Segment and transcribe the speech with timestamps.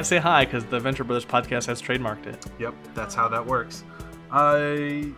[0.00, 2.46] can't say hi because the Venture Brothers podcast has trademarked it.
[2.58, 3.84] Yep, that's how that works.
[4.32, 5.12] I.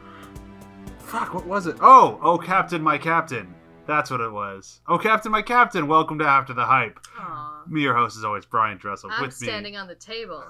[0.98, 1.76] Fuck, what was it?
[1.80, 3.54] Oh, oh, Captain, my Captain.
[3.86, 4.80] That's what it was.
[4.88, 5.86] Oh, Captain, my Captain.
[5.86, 6.98] Welcome to After the Hype.
[7.16, 7.62] Aw.
[7.68, 9.08] Me, your host, is always Brian Dressel.
[9.12, 10.42] I'm with standing on the table.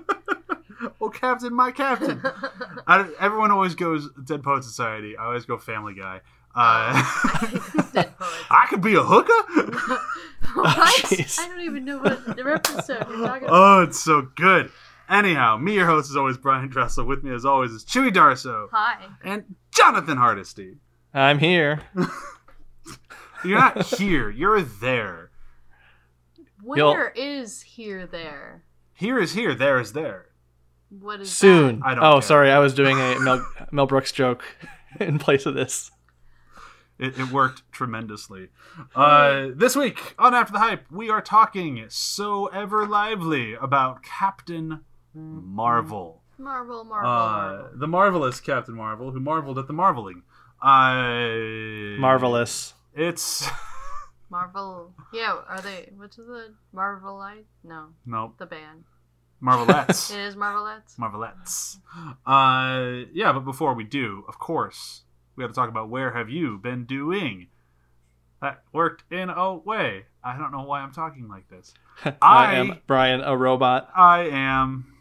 [1.00, 2.20] oh, Captain, my Captain.
[2.86, 5.16] I, everyone always goes Dead Poet Society.
[5.16, 6.20] I always go Family Guy.
[6.54, 6.92] Uh,
[8.50, 9.32] I could be a hooker.
[10.54, 10.94] what?
[11.04, 11.38] jeez.
[11.38, 13.48] I don't even know what the episode you're talking about.
[13.48, 14.70] Oh, it's so good.
[15.08, 17.04] Anyhow, me, your host, is always Brian Dressel.
[17.04, 19.06] With me, as always, is Chewy Darso Hi.
[19.24, 20.76] and Jonathan Hardesty.
[21.14, 21.82] I'm here.
[23.44, 24.28] You're not here.
[24.28, 25.30] You're there.
[26.62, 28.64] Where is here there?
[28.94, 29.54] Here is here.
[29.54, 30.26] There is there.
[30.90, 31.82] What is Soon.
[31.84, 32.22] I don't oh, care.
[32.22, 32.50] sorry.
[32.50, 34.44] I was doing a Mel, Mel Brooks joke
[35.00, 35.90] in place of this.
[36.98, 38.48] It, it worked tremendously.
[38.94, 44.80] Uh, this week on After the Hype, we are talking so ever lively about Captain
[45.14, 46.22] Marvel.
[46.36, 46.42] that?
[46.42, 47.68] Marvel, Marvel, Uh, Marvel.
[47.78, 50.22] the marvelous Captain Marvel, who marveled at the marveling.
[50.60, 52.74] Uh, Marvelous.
[52.94, 53.48] It's
[54.30, 54.92] Marvel.
[55.12, 55.90] Yeah, are they?
[55.96, 57.44] What's the Marvelite?
[57.64, 58.34] No, nope.
[58.38, 58.84] the band.
[59.40, 60.10] Marvelettes.
[60.14, 60.96] It is Marvelettes.
[60.98, 61.78] Marvelettes.
[62.26, 65.02] Uh, yeah, but before we do, of course,
[65.38, 67.46] we got to talk about where have you been doing?
[68.42, 70.06] That worked in a way.
[70.22, 71.72] I don't know why I'm talking like this.
[72.04, 73.88] I I- am Brian, a robot.
[73.96, 74.92] I am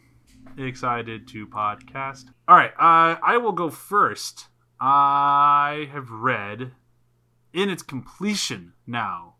[0.57, 2.25] excited to podcast.
[2.47, 4.47] All right, uh, I will go first.
[4.79, 6.71] I have read,
[7.51, 9.35] in its completion now,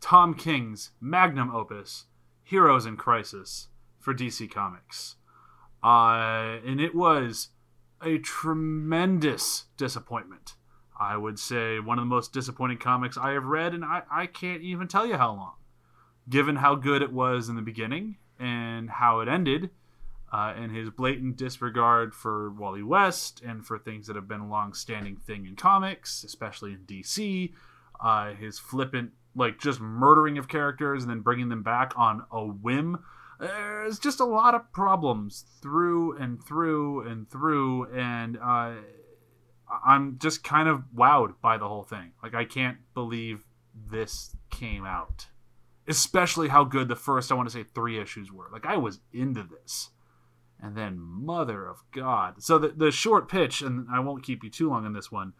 [0.00, 2.04] Tom King's magnum opus,
[2.44, 3.68] Heroes in Crisis,
[3.98, 5.16] for DC Comics.
[5.82, 7.48] Uh, and it was
[8.02, 10.54] a tremendous disappointment.
[10.98, 14.26] I would say one of the most disappointing comics I have read, and I, I
[14.26, 15.54] can't even tell you how long.
[16.28, 19.70] Given how good it was in the beginning and how it ended,
[20.32, 24.48] uh, and his blatant disregard for Wally West and for things that have been a
[24.48, 27.52] long-standing thing in comics, especially in DC,
[28.00, 32.44] uh, his flippant, like just murdering of characters and then bringing them back on a
[32.44, 32.98] whim.
[33.38, 38.74] There's just a lot of problems through and through and through, and uh,
[39.86, 42.12] I'm just kind of wowed by the whole thing.
[42.22, 43.44] Like I can't believe
[43.74, 45.28] this came out,
[45.86, 48.48] especially how good the first I want to say three issues were.
[48.52, 49.90] Like I was into this,
[50.60, 52.42] and then mother of God.
[52.42, 55.34] So the the short pitch, and I won't keep you too long on this one.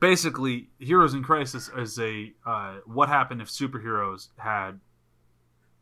[0.00, 4.80] Basically, Heroes in Crisis is a uh, what happened if superheroes had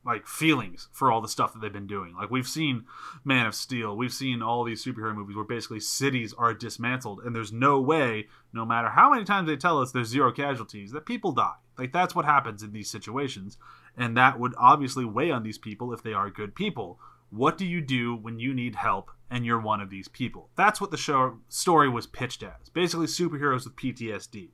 [0.05, 2.15] like feelings for all the stuff that they've been doing.
[2.15, 2.85] Like we've seen
[3.25, 7.35] Man of Steel, we've seen all these superhero movies where basically cities are dismantled and
[7.37, 11.07] there's no way, no matter how many times they tell us there's zero casualties, that
[11.07, 11.57] people die.
[11.79, 13.59] Like that's what happens in these situations.
[13.97, 16.99] And that would obviously weigh on these people if they are good people.
[17.31, 20.51] What do you do when you need help and you're one of these people?
[20.57, 22.71] That's what the show story was pitched as.
[22.73, 24.51] Basically superheroes with PTSD.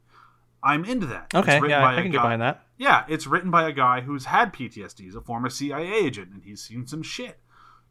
[0.66, 1.32] I'm into that.
[1.34, 2.62] Okay, yeah, by I can get behind that.
[2.76, 5.00] yeah, it's written by a guy who's had PTSD.
[5.00, 7.38] He's a former CIA agent, and he's seen some shit.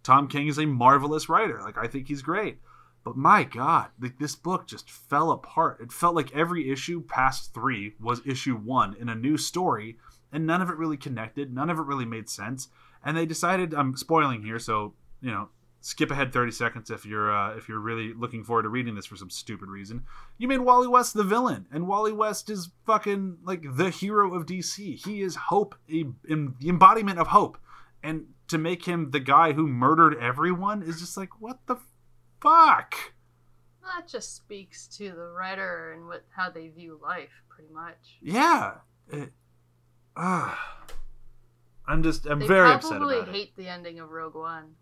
[0.03, 1.62] Tom King is a marvelous writer.
[1.64, 2.59] Like I think he's great.
[3.03, 5.80] But my God, like this book just fell apart.
[5.80, 9.97] It felt like every issue past three was issue one in a new story,
[10.31, 11.53] and none of it really connected.
[11.53, 12.68] None of it really made sense.
[13.03, 13.74] And they decided.
[13.74, 15.50] I'm spoiling here, so you know,
[15.85, 19.06] skip ahead 30 seconds if you're uh, if you're really looking forward to reading this
[19.06, 20.03] for some stupid reason.
[20.40, 24.47] You made Wally West the villain, and Wally West is fucking like the hero of
[24.47, 25.06] DC.
[25.06, 27.59] He is hope, a, the embodiment of hope,
[28.01, 31.78] and to make him the guy who murdered everyone is just like what the
[32.41, 32.96] fuck.
[33.84, 38.17] That just speaks to the writer and what how they view life, pretty much.
[38.23, 38.78] Yeah.
[39.11, 39.32] It,
[40.17, 40.87] ah.
[41.87, 43.28] I'm just I'm they very upset about it.
[43.28, 44.73] hate the ending of Rogue One.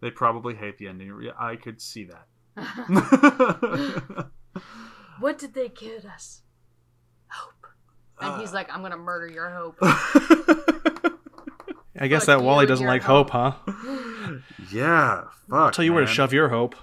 [0.00, 1.18] They probably hate the ending.
[1.22, 2.26] Yeah, I could see that.
[5.20, 6.42] what did they give us?
[7.28, 7.66] Hope.
[8.20, 8.54] And he's Uh.
[8.54, 9.76] like, I'm gonna murder your hope.
[11.98, 13.52] I guess Fuck that Wally doesn't like hope, huh?
[14.72, 15.72] yeah, fuck.
[15.74, 16.74] Tell you where to shove your hope.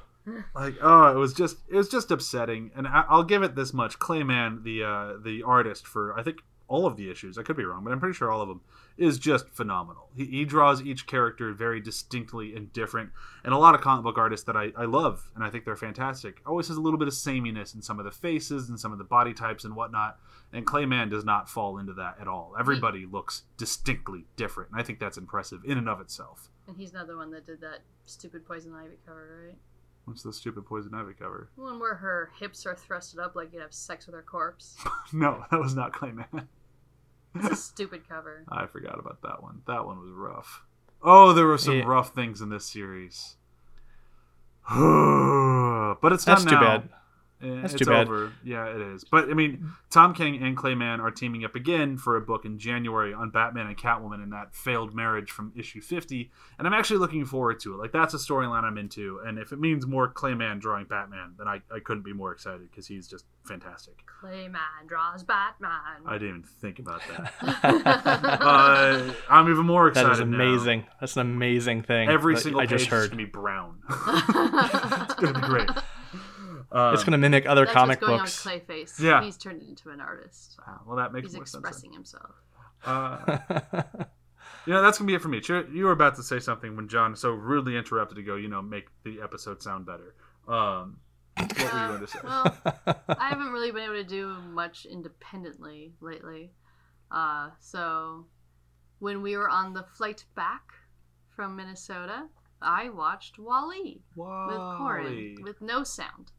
[0.54, 2.70] Like, oh, it was just it was just upsetting.
[2.76, 6.22] And I, I'll give it this much: Clay Mann, the uh, the artist for I
[6.24, 7.38] think all of the issues.
[7.38, 8.62] I could be wrong, but I'm pretty sure all of them
[8.98, 10.10] is just phenomenal.
[10.16, 13.12] He, he draws each character very distinctly and different.
[13.44, 15.76] And a lot of comic book artists that I, I love and I think they're
[15.76, 18.92] fantastic always has a little bit of sameness in some of the faces and some
[18.92, 20.18] of the body types and whatnot.
[20.52, 22.56] And Clay Mann does not fall into that at all.
[22.60, 23.16] Everybody mm-hmm.
[23.16, 26.50] looks distinctly different, and I think that's impressive in and of itself.
[26.68, 29.58] and he's not the one that did that stupid Poison Ivy cover, right?
[30.08, 31.50] What's the stupid poison ivy cover?
[31.58, 34.78] The one where her hips are thrusted up like you'd have sex with her corpse.
[35.12, 36.48] no, that was not Clay Mann.
[37.36, 38.46] It's a stupid cover.
[38.48, 39.64] I forgot about that one.
[39.68, 40.64] That one was rough.
[41.04, 41.84] Oh, there were some Yeah.
[41.86, 43.36] rough things in this series.
[44.70, 46.62] but it's done That's too now.
[46.62, 46.90] bad.
[47.42, 48.08] Eh, That's it's too bad.
[48.08, 48.32] over.
[48.44, 49.04] Yeah, it is.
[49.04, 52.46] But I mean, Tom King and Clay Mann are teaming up again for a book
[52.46, 56.74] in January on Batman and Catwoman and that failed marriage from issue 50, and I'm
[56.74, 57.78] actually looking forward to it.
[57.78, 61.36] Like that's a storyline I'm into, and if it means more Clay Mann drawing Batman,
[61.38, 64.00] then I, I couldn't be more excited because he's just fantastic.
[64.20, 65.70] Clay Mann draws Batman.
[66.08, 67.34] I didn't even think about that.
[68.42, 70.10] uh, I'm even more excited.
[70.10, 70.26] That is now.
[70.26, 70.86] amazing.
[71.00, 72.10] That's an amazing thing.
[72.10, 73.10] Every that single I page just is heard.
[73.12, 73.78] gonna be brown.
[73.90, 75.70] it's gonna be great.
[76.72, 78.46] Um, It's gonna mimic other That's comic what's going books.
[78.46, 79.00] on with Clayface.
[79.00, 79.24] Yeah.
[79.24, 80.60] He's turned into an artist.
[80.68, 81.62] ah, well, that makes He's more sense.
[81.64, 82.32] expressing himself.
[82.86, 83.40] Uh,
[84.66, 85.42] you know, that's gonna be it for me.
[85.72, 88.36] You were about to say something when John so rudely interrupted to go.
[88.36, 90.14] You know, make the episode sound better.
[90.48, 90.98] Um,
[91.38, 92.20] what were you going to say?
[92.24, 92.58] well,
[93.10, 96.52] I haven't really been able to do much independently lately.
[97.12, 98.26] Uh, so
[99.00, 100.64] when we were on the flight back
[101.36, 102.24] from Minnesota,
[102.62, 104.28] I watched WALL-E with
[104.78, 105.38] Corin WALL-E.
[105.44, 106.32] with no sound.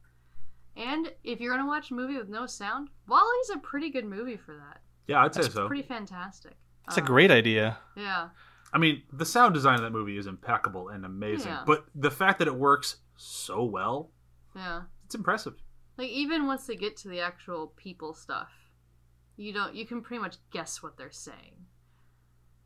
[0.79, 4.37] And if you're gonna watch a movie with no sound, WALL-E's a pretty good movie
[4.37, 4.81] for that.
[5.09, 5.63] Yeah, I'd say That's so.
[5.63, 6.57] It's pretty fantastic.
[6.87, 7.79] That's a Um, great idea.
[7.97, 8.31] Yeah.
[8.73, 11.65] I mean, the sound design of that movie is impeccable and amazing, Yeah.
[11.67, 14.13] but the fact that it works so well,
[14.55, 14.83] Yeah.
[15.05, 15.61] it's impressive.
[15.97, 18.53] Like even once they get to the actual people stuff,
[19.37, 21.67] you don't you can pretty much guess what they're saying.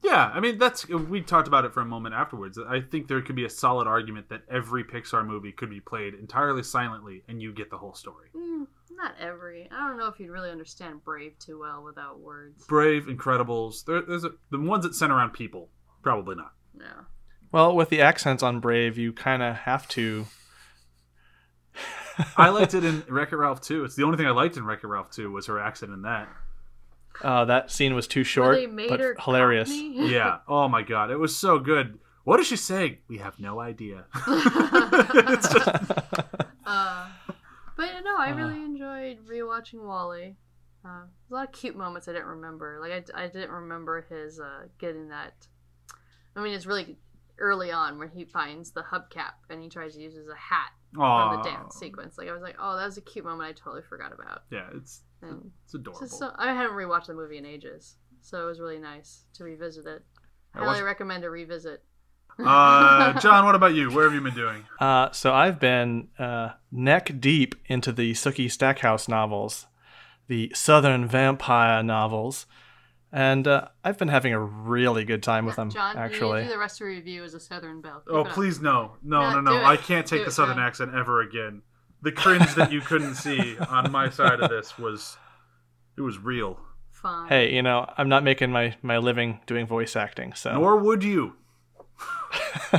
[0.03, 2.59] Yeah, I mean that's we talked about it for a moment afterwards.
[2.59, 6.15] I think there could be a solid argument that every Pixar movie could be played
[6.15, 8.29] entirely silently and you get the whole story.
[8.37, 9.69] Mm, not every.
[9.71, 12.67] I don't know if you'd really understand Brave too well without words.
[12.67, 15.69] Brave, Incredibles, there, there's a, the ones that center around people,
[16.03, 16.53] probably not.
[16.77, 17.05] Yeah.
[17.53, 20.27] Well, with the accents on Brave, you kind of have to.
[22.37, 23.85] I liked it in Wreck It Ralph 2.
[23.85, 26.03] It's the only thing I liked in Wreck It Ralph 2 was her accent in
[26.03, 26.29] that.
[27.21, 29.71] Uh, that scene was too short, but hilarious.
[29.73, 30.39] Yeah.
[30.49, 31.99] Oh my god, it was so good.
[32.25, 32.99] What is she saying?
[33.09, 34.05] We have no idea.
[34.27, 35.69] it's just
[36.67, 37.07] Uh,
[37.77, 38.35] but no, I Uh.
[38.37, 40.37] really enjoyed rewatching WALL-E.
[40.85, 42.79] Uh, a lot of cute moments I didn't remember.
[42.81, 45.47] Like I, I didn't remember his uh, getting that.
[46.37, 46.97] I mean, it's really
[47.39, 50.35] early on when he finds the hubcap and he tries to use it as a
[50.37, 52.17] hat on the dance sequence.
[52.19, 54.43] Like I was like, oh, that was a cute moment I totally forgot about.
[54.51, 56.01] Yeah, it's And it's adorable.
[56.01, 59.45] Just so, I haven't rewatched the movie in ages, so it was really nice to
[59.45, 60.03] revisit it.
[60.55, 61.83] I Highly watched- recommend a revisit.
[62.39, 63.91] uh, John, what about you?
[63.91, 64.65] Where have you been doing?
[64.81, 69.67] Uh, so I've been uh, neck deep into the Sookie Stackhouse novels,
[70.29, 72.47] the Southern vampire novels,
[73.13, 75.71] and uh, I've been having a really good time with them.
[75.71, 78.03] John, you actually, need to do the rest of the review as a Southern Belle.
[78.07, 79.65] Keep Oh, please no, no, No, no, no!
[79.65, 80.65] I can't take Do the it, southern John.
[80.67, 81.63] accent ever again.
[82.03, 85.17] The cringe that you couldn't see on my side of this was,
[85.97, 86.59] it was real.
[86.91, 87.29] Fine.
[87.29, 91.03] hey, you know, I'm not making my my living doing voice acting, so Nor would
[91.03, 91.35] you.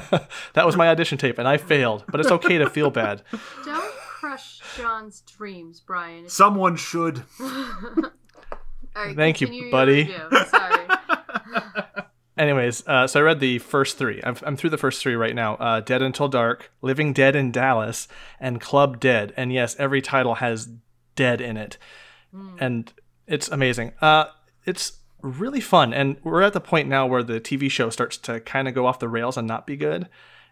[0.54, 2.06] that was my audition tape, and I failed.
[2.10, 3.22] But it's okay to feel bad.
[3.66, 6.30] Don't crush John's dreams, Brian.
[6.30, 7.24] Someone should.
[7.42, 8.12] All
[8.96, 10.04] right, Thank you, continue your buddy.
[10.04, 10.46] review.
[10.50, 11.84] Sorry.
[12.38, 14.20] Anyways, uh, so I read the first three.
[14.24, 15.56] I'm, I'm through the first three right now.
[15.56, 18.08] Uh, Dead Until Dark, Living Dead in Dallas,
[18.40, 19.34] and Club Dead.
[19.38, 20.70] And yes, every title has
[21.16, 21.78] dead in it,
[22.60, 22.92] and
[23.28, 23.94] it's amazing.
[24.02, 24.26] Uh,
[24.66, 28.40] it's really fun, and we're at the point now where the TV show starts to
[28.40, 30.10] kind of go off the rails and not be good,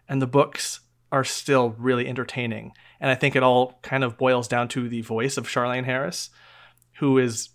[0.08, 2.72] and the books are still really entertaining.
[3.00, 6.30] And I think it all kind of boils down to the voice of Charlaine Harris,
[7.00, 7.50] who is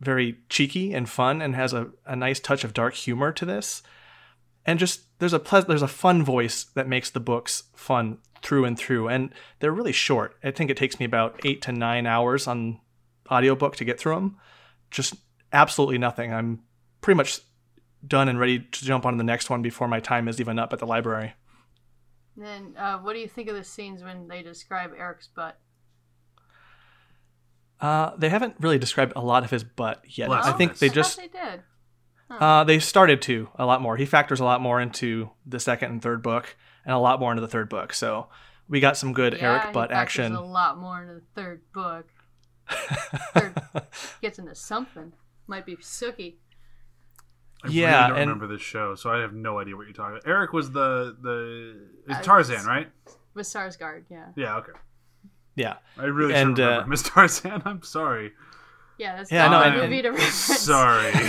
[0.00, 3.82] very cheeky and fun and has a, a nice touch of dark humor to this.
[4.64, 8.64] And just there's a ple- there's a fun voice that makes the books fun through
[8.64, 9.08] and through.
[9.08, 10.36] And they're really short.
[10.44, 12.80] I think it takes me about eight to nine hours on
[13.30, 14.36] audiobook to get through them.
[14.90, 15.14] Just
[15.52, 16.32] absolutely nothing.
[16.32, 16.60] I'm
[17.00, 17.40] pretty much
[18.06, 20.58] done and ready to jump on to the next one before my time is even
[20.58, 21.34] up at the library.
[22.36, 25.58] then, uh, what do you think of the scenes when they describe Eric's butt?
[27.80, 30.28] Uh, they haven't really described a lot of his butt yet.
[30.30, 30.80] I think Blasphemous.
[30.80, 31.62] they I just they did.
[32.30, 33.96] Uh, they started to a lot more.
[33.96, 37.30] He factors a lot more into the second and third book, and a lot more
[37.30, 37.92] into the third book.
[37.94, 38.28] So
[38.68, 40.34] we got some good Yeah, Eric butt factors action.
[40.34, 42.06] A lot more into the third book.
[43.32, 43.58] Third
[44.20, 45.14] gets into something.
[45.46, 46.34] Might be Sookie.
[47.64, 49.94] I Yeah, really don't and- remember this show, so I have no idea what you're
[49.94, 50.28] talking about.
[50.28, 52.88] Eric was the the it's Uh, Tarzan, right?
[53.34, 54.26] With Skarsgård, yeah.
[54.36, 54.72] Yeah, okay.
[55.58, 57.62] Yeah, I really And, should remember uh, Miss Tarzan.
[57.64, 58.32] I'm sorry.
[58.98, 60.60] Yeah, that's Yeah, the no, only and- movie to reference.
[60.60, 61.12] Sorry.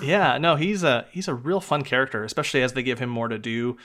[0.02, 0.38] yeah.
[0.38, 3.38] No, he's a he's a real fun character, especially as they give him more to
[3.38, 3.76] do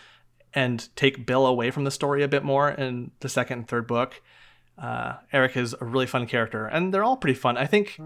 [0.54, 3.88] and take Bill away from the story a bit more in the second and third
[3.88, 4.22] book.
[4.78, 7.58] Uh, Eric is a really fun character, and they're all pretty fun.
[7.58, 8.00] I think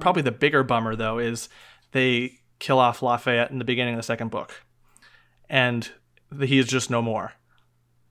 [0.00, 1.48] probably the bigger bummer though is
[1.92, 4.52] they kill off Lafayette in the beginning of the second book,
[5.48, 5.88] and
[6.30, 7.32] the, he is just no more.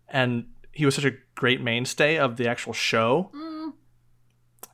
[0.10, 3.30] And he was such a great mainstay of the actual show.
[3.36, 3.74] Mm,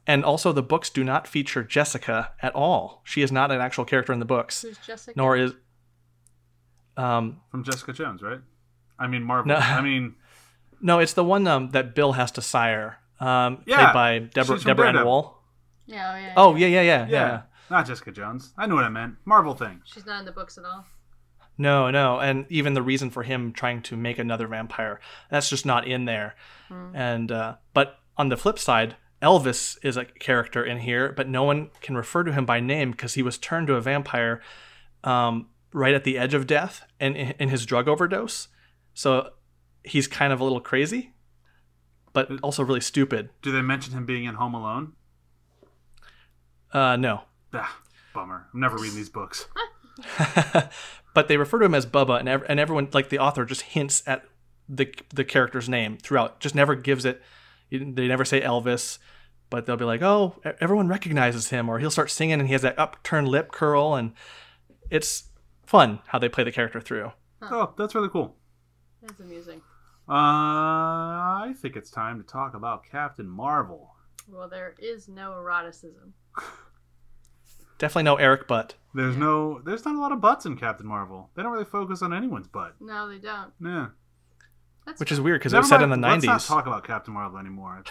[0.06, 3.02] And also, the books do not feature Jessica at all.
[3.04, 5.14] She is not an actual character in the books, who's Jessica?
[5.18, 5.54] nor is.
[6.96, 8.40] Um, From Jessica Jones, right?
[9.00, 9.50] I mean Marvel.
[9.50, 9.56] No.
[9.58, 10.16] I mean
[10.82, 14.56] no, it's the one um, that Bill has to sire, um, Yeah, played by Deborah
[14.56, 15.12] she's from Deborah Ann Daredevil.
[15.12, 15.38] Woll.
[15.86, 16.34] Yeah, oh, yeah.
[16.38, 17.42] Oh yeah, yeah, yeah, yeah, yeah.
[17.70, 18.54] not Jessica Jones.
[18.58, 19.16] I knew what I meant.
[19.26, 19.82] Marvel thing.
[19.86, 20.86] She's not in the books at all.
[21.58, 25.00] No, no, and even the reason for him trying to make another vampire,
[25.32, 26.36] that's just not in there.
[26.94, 31.44] And uh, but on the flip side, Elvis is a character in here, but no
[31.44, 34.42] one can refer to him by name because he was turned to a vampire
[35.04, 38.50] um, right at the edge of death and in, in his drug overdose.
[38.94, 39.32] So
[39.84, 41.14] he's kind of a little crazy,
[42.14, 43.30] but also really stupid.
[43.42, 44.94] Do they mention him being in Home Alone?
[46.72, 47.22] Uh, no.
[47.54, 47.80] Ah,
[48.14, 48.48] bummer.
[48.54, 49.48] I'm never reading these books.
[51.14, 53.62] but they refer to him as Bubba, and, ev- and everyone, like the author, just
[53.62, 54.24] hints at
[54.70, 56.40] the the character's name throughout.
[56.40, 57.22] Just never gives it.
[57.72, 58.98] They never say Elvis,
[59.50, 62.54] but they'll be like, "Oh, e- everyone recognizes him," or he'll start singing, and he
[62.54, 64.14] has that upturned lip curl, and
[64.90, 65.30] it's
[65.66, 67.12] fun how they play the character through.
[67.42, 68.36] Oh, that's really cool.
[69.02, 69.62] That's amusing.
[70.10, 73.94] Uh, I think it's time to talk about Captain Marvel.
[74.30, 76.14] Well, there is no eroticism.
[77.78, 78.76] Definitely no Eric Butt.
[78.98, 79.22] There's Yeah.
[79.22, 81.30] no, there's not a lot of butts in Captain Marvel.
[81.36, 82.76] They don't really focus on anyone's butt.
[82.80, 83.52] No, they don't.
[83.64, 83.88] Yeah.
[84.86, 86.48] That's Which is weird because it Never was set in mind, the Let's not 90s.
[86.48, 87.84] talk about Captain Marvel anymore.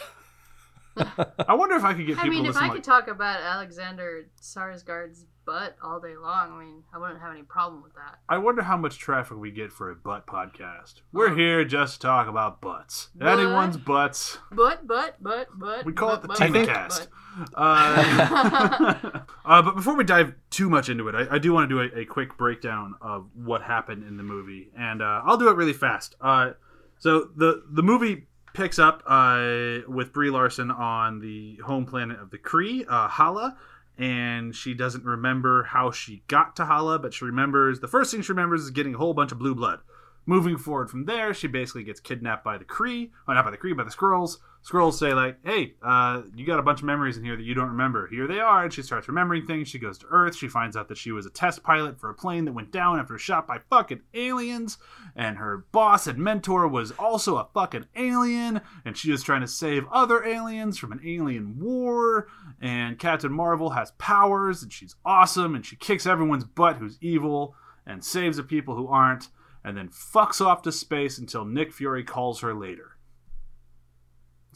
[1.49, 2.65] I wonder if I could get I people mean, to if listen.
[2.65, 7.21] I like, could talk about Alexander Skarsgård's butt all day long, I mean, I wouldn't
[7.21, 8.19] have any problem with that.
[8.29, 11.01] I wonder how much traffic we get for a butt podcast.
[11.13, 11.35] We're Oh.
[11.37, 13.09] here just to talk about butts.
[13.21, 14.39] Anyone's butts.
[14.51, 15.85] Butt, butt, butt, butt.
[15.87, 17.09] We call butt, it the butt, butt, cast.
[17.55, 21.75] Uh, uh, but before we dive too much into it, I, I do want to
[21.89, 25.49] do a, a quick breakdown of what happened in the movie, and uh, I'll do
[25.49, 26.17] it really fast.
[26.21, 26.53] Uh,
[26.99, 32.31] so the the movie picks up uh, with Brie Larson on the home planet of
[32.31, 33.57] the Kree, uh, Hala,
[33.99, 38.23] and she doesn't remember how she got to Hala, but she remembers the first thing
[38.23, 39.81] she remembers is getting a whole bunch of blue blood.
[40.27, 43.57] Moving forward from there, she basically gets kidnapped by the Kree, or not by the
[43.57, 44.39] Kree, by the Skrulls.
[44.67, 47.55] Skrulls say like, "Hey, uh, you got a bunch of memories in here that you
[47.55, 48.09] don't remember.
[48.09, 49.69] Here they are." And she starts remembering things.
[49.69, 50.35] She goes to Earth.
[50.35, 52.99] She finds out that she was a test pilot for a plane that went down
[52.99, 54.79] after shot by fucking aliens,
[55.15, 59.47] and her boss and mentor was also a fucking alien, and she is trying to
[59.47, 62.27] save other aliens from an alien war.
[62.61, 67.55] And Captain Marvel has powers, and she's awesome, and she kicks everyone's butt who's evil,
[67.87, 69.29] and saves the people who aren't
[69.63, 72.96] and then fucks off to space until Nick Fury calls her later.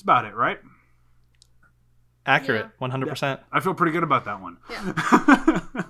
[0.00, 0.58] That's about it, right?
[2.24, 3.40] Accurate, 100%.
[3.52, 4.56] I feel pretty good about that one.
[4.70, 5.82] Yeah.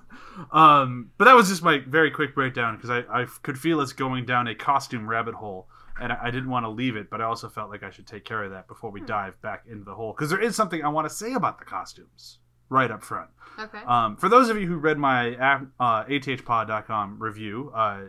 [0.53, 3.93] um, but that was just my very quick breakdown because I, I could feel us
[3.93, 5.69] going down a costume rabbit hole,
[6.01, 8.09] and I, I didn't want to leave it, but I also felt like I should
[8.09, 10.83] take care of that before we dive back into the hole because there is something
[10.83, 13.31] I want to say about the costumes right up front.
[13.61, 13.83] Okay.
[13.87, 18.07] Um, for those of you who read my uh, athpod.com review, uh,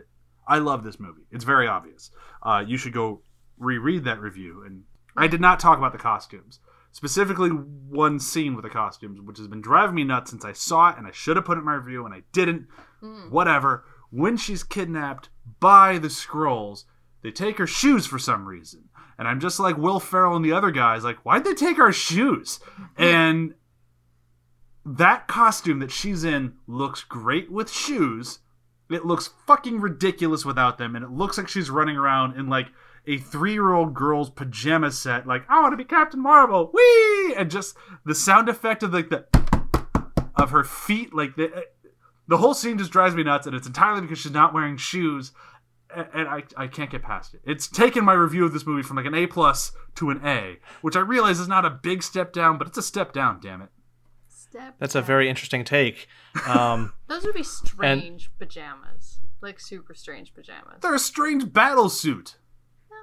[0.48, 1.22] I love this movie.
[1.30, 2.10] It's very obvious.
[2.42, 3.20] Uh, you should go
[3.58, 4.64] reread that review.
[4.66, 4.82] And
[5.16, 9.48] I did not talk about the costumes, specifically one scene with the costumes, which has
[9.48, 11.66] been driving me nuts since I saw it, and I should have put it in
[11.66, 12.66] my review, and I didn't.
[13.02, 13.30] Mm.
[13.30, 13.84] Whatever.
[14.10, 15.28] When she's kidnapped
[15.60, 16.84] by the Skrulls,
[17.22, 18.88] they take her shoes for some reason.
[19.18, 21.92] And I'm just like Will Ferrell and the other guys, like, why'd they take our
[21.92, 22.60] shoes?
[22.96, 23.54] And
[24.84, 28.40] that costume that she's in looks great with shoes.
[28.90, 32.68] It looks fucking ridiculous without them, and it looks like she's running around in like
[33.06, 37.34] a three-year-old girl's pajama set, like I want to be Captain Marvel, wee!
[37.36, 39.26] And just the sound effect of like the
[40.36, 41.64] of her feet, like the
[42.28, 45.32] the whole scene just drives me nuts, and it's entirely because she's not wearing shoes,
[45.94, 47.40] and I I can't get past it.
[47.44, 50.58] It's taken my review of this movie from like an A plus to an A,
[50.80, 53.40] which I realize is not a big step down, but it's a step down.
[53.40, 53.68] Damn it.
[54.28, 56.06] Step That's a very interesting take.
[56.46, 59.18] Um, Those would be strange pajamas.
[59.40, 60.80] Like super strange pajamas.
[60.82, 62.36] They're a strange battle suit.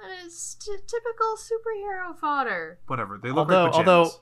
[0.02, 2.80] That is t- typical superhero fodder.
[2.88, 3.18] Whatever.
[3.22, 4.20] They look although like although pajamas.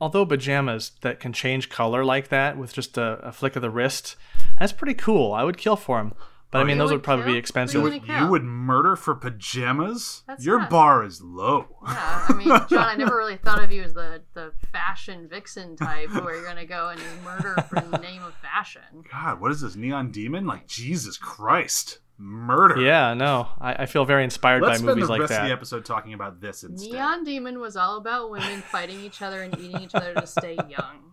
[0.00, 3.70] although pajamas that can change color like that with just a, a flick of the
[3.70, 4.16] wrist,
[4.60, 5.32] that's pretty cool.
[5.32, 6.14] I would kill for them.
[6.56, 7.32] But I Oh, mean, you those would would probably kill?
[7.34, 7.82] be expensive.
[7.82, 8.24] would- you, count.
[8.24, 10.22] you would murder for pajamas?
[10.26, 11.66] That's Your not- bar is low.
[11.86, 15.76] Yeah, I mean, John, I never really thought of you as the, the fashion vixen
[15.76, 18.82] type where you're gonna go and murder for the name of fashion.
[19.10, 20.46] God, what is this neon demon?
[20.46, 22.80] Like Jesus Christ, murder.
[22.80, 25.36] Yeah, no, I, I feel very inspired Let's by spend movies the like rest of
[25.38, 25.46] that.
[25.46, 26.90] the episode talking about this instead.
[26.92, 30.54] Neon Demon was all about women fighting each other and eating each other to stay
[30.68, 31.05] young.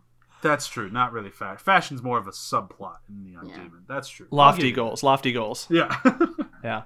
[0.43, 0.89] That's true.
[0.89, 1.57] Not really fashion.
[1.63, 3.55] Fashion's more of a subplot in Neon Yeah.
[3.55, 3.85] Demon.
[3.87, 4.27] That's true.
[4.29, 5.65] Lofty give you goals, lofty goals.
[5.71, 5.95] Yeah.
[6.63, 6.83] Yeah.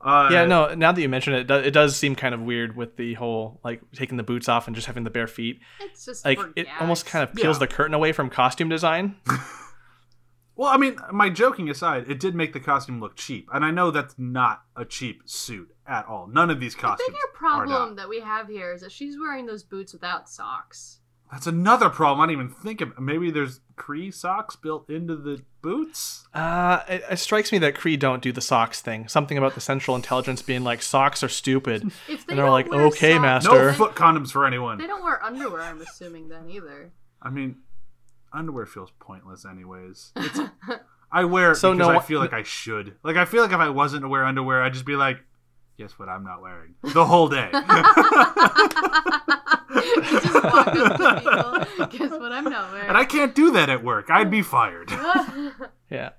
[0.00, 2.96] uh, Yeah, no, now that you mention it, it does, seem kind of weird with
[2.96, 5.60] the whole like taking the boots off and just having the bare feet.
[5.80, 7.66] It's just Like for it almost kind of peels Yeah.
[7.66, 9.16] the curtain away from costume design.
[10.56, 13.70] Well, I mean, my joking aside, it did make the costume look cheap, and I
[13.70, 16.26] know that's not a cheap suit at all.
[16.26, 16.98] None of these costumes.
[16.98, 17.96] The costumes bigger are problem not.
[17.96, 20.99] that we have here is that she's wearing those boots without socks.
[21.32, 22.20] That's another problem.
[22.20, 22.98] I didn't even think of.
[22.98, 26.26] Maybe there's Kree socks built into the boots.
[26.34, 29.06] Uh, it, it strikes me that Kree don't do the socks thing.
[29.06, 32.68] Something about the Central Intelligence being like socks are stupid, If they and they're like,
[32.72, 34.78] "Okay, socks- master." No foot condoms for anyone.
[34.78, 35.60] They don't wear underwear.
[35.62, 36.90] I'm assuming then either.
[37.22, 37.58] I mean,
[38.32, 40.10] underwear feels pointless, anyways.
[40.16, 40.40] It's,
[41.12, 42.96] I wear it So because no- I feel like I should.
[43.04, 45.18] Like I feel like if I wasn't to wear underwear, I'd just be like,
[45.78, 46.08] "Guess what?
[46.08, 47.50] I'm not wearing the whole day."
[49.74, 51.86] you just walk up to people.
[51.98, 52.32] Guess what?
[52.32, 52.88] I'm not wearing.
[52.88, 54.10] and I can't do that at work.
[54.10, 54.90] I'd be fired.
[55.90, 56.10] Yeah.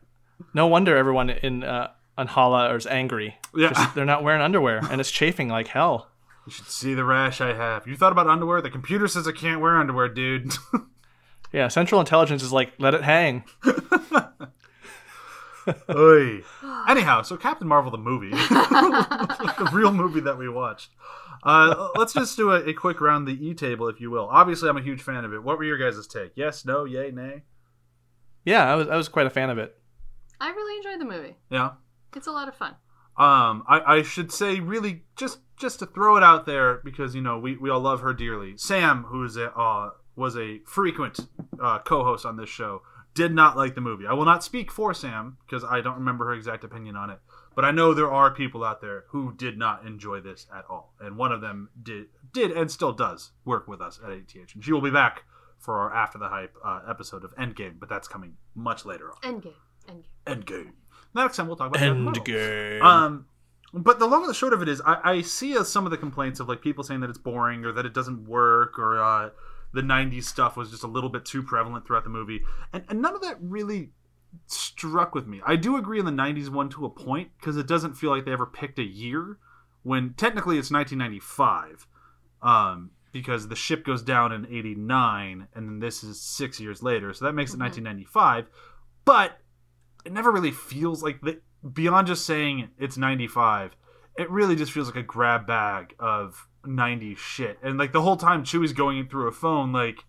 [0.53, 3.37] No wonder everyone in uh, Anhala is angry.
[3.55, 3.69] Yeah.
[3.69, 6.09] Just- they're not wearing underwear, and it's chafing like hell.
[6.45, 7.87] You should see the rash I have.
[7.87, 8.61] You thought about underwear?
[8.61, 10.53] The computer says I can't wear underwear, dude.
[11.53, 13.43] Yeah, Central Intelligence is like, let it hang.
[15.93, 16.41] Oy.
[16.87, 20.89] Anyhow, so Captain Marvel the movie, the real movie that we watched.
[21.43, 24.27] Uh, let's just do a, a quick round the E table, if you will.
[24.29, 25.43] Obviously, I'm a huge fan of it.
[25.43, 26.33] What were your guys' take?
[26.35, 27.43] Yes, no, yay, nay?
[28.45, 29.75] Yeah, I was I was quite a fan of it.
[30.39, 31.37] I really enjoyed the movie.
[31.49, 31.71] Yeah.
[32.15, 32.75] It's a lot of fun.
[33.17, 37.21] Um, I, I should say really just just to throw it out there because you
[37.21, 38.57] know we, we all love her dearly.
[38.57, 41.19] Sam, who's a uh, was a frequent
[41.61, 42.81] uh, co-host on this show,
[43.13, 44.07] did not like the movie.
[44.07, 47.19] I will not speak for Sam because I don't remember her exact opinion on it,
[47.61, 50.95] but I know there are people out there who did not enjoy this at all,
[50.99, 54.63] and one of them did did and still does work with us at ATH, and
[54.63, 55.25] she will be back
[55.59, 59.21] for our after the hype uh, episode of Endgame, but that's coming much later on.
[59.21, 59.53] Endgame.
[59.87, 60.03] Endgame.
[60.25, 60.71] Endgame.
[61.13, 62.81] Next time we'll talk about Captain Endgame.
[62.81, 63.27] Um,
[63.75, 65.91] but the long and the short of it is, I, I see uh, some of
[65.91, 69.03] the complaints of like people saying that it's boring or that it doesn't work or
[69.03, 69.29] uh,
[69.71, 72.41] the '90s stuff was just a little bit too prevalent throughout the movie,
[72.73, 73.91] and, and none of that really
[74.47, 75.41] struck with me.
[75.45, 78.25] I do agree in the '90s one to a point because it doesn't feel like
[78.25, 79.37] they ever picked a year
[79.83, 81.87] when technically it's 1995.
[82.41, 87.13] Um, because the ship goes down in 89 and then this is six years later
[87.13, 87.63] so that makes it Mhm.
[87.83, 88.47] 1995
[89.03, 89.41] but
[90.05, 91.41] it never really feels like the,
[91.73, 93.75] beyond just saying it's 95
[94.17, 98.15] it really just feels like a grab bag of 90s shit and like the whole
[98.15, 100.05] time chewie's going through a phone like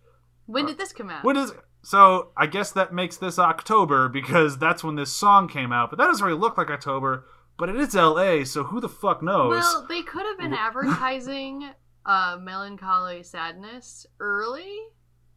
[0.47, 1.25] When did this come out?
[1.25, 5.73] what is so i guess that makes this october because that's when this song came
[5.73, 7.27] out but that doesn't really look like october
[7.59, 11.71] but it is la so who the fuck knows Well, they could have been advertising
[12.05, 14.79] uh, melancholy sadness early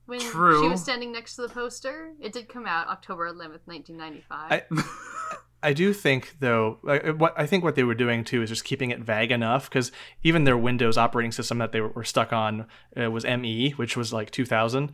[0.05, 2.13] when she was standing next to the poster.
[2.19, 4.51] It did come out October 11th, 1995.
[4.51, 8.49] I, I do think though, uh, what I think what they were doing too is
[8.49, 9.91] just keeping it vague enough because
[10.23, 12.67] even their Windows operating system that they were, were stuck on
[12.99, 14.91] uh, was ME, which was like 2000.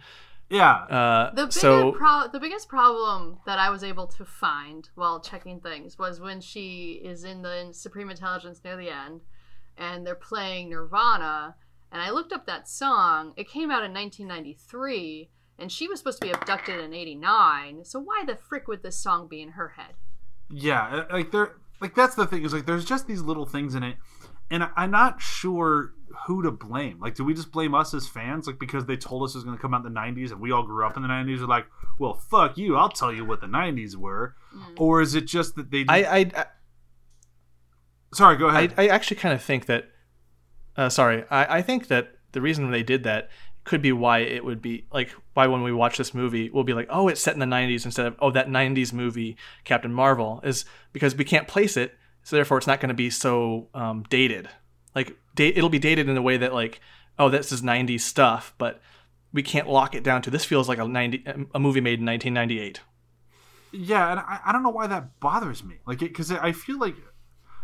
[0.51, 4.87] Yeah Uh, The bigger so pro- the biggest problem that I was able to find
[4.95, 9.21] while checking things was when she is in the Supreme Intelligence near the end,
[9.77, 11.55] and they're playing Nirvana,
[11.91, 13.33] and I looked up that song.
[13.37, 17.85] It came out in 1993, and she was supposed to be abducted in '89.
[17.85, 19.95] So why the frick would this song be in her head?
[20.49, 23.73] Yeah, uh, like there, like that's the thing is like there's just these little things
[23.75, 23.95] in it,
[24.51, 25.93] and I- I'm not sure
[26.27, 26.99] who to blame.
[26.99, 29.45] Like, do we just blame us as fans, like because they told us it was
[29.45, 31.39] going to come out in the '90s and we all grew up in the '90s?
[31.39, 31.65] We're like,
[31.97, 34.79] well, fuck you, I'll tell you what the '90s were, Mm.
[34.81, 35.85] or is it just that they?
[35.87, 36.45] I, I, I,
[38.13, 38.73] Sorry, go I, ahead.
[38.77, 39.85] I actually kind of think that.
[40.75, 43.29] Uh, sorry, I, I think that the reason they did that
[43.63, 46.73] could be why it would be like why when we watch this movie we'll be
[46.73, 50.41] like oh it's set in the 90s instead of oh that 90s movie Captain Marvel
[50.43, 54.03] is because we can't place it so therefore it's not going to be so um,
[54.09, 54.49] dated
[54.95, 56.79] like date it'll be dated in a way that like
[57.19, 58.81] oh this is 90s stuff but
[59.33, 62.05] we can't lock it down to this feels like a 90 a movie made in
[62.05, 62.81] 1998
[63.71, 65.77] Yeah, and I, I don't know why that bothers me.
[65.85, 66.95] Like, because I feel like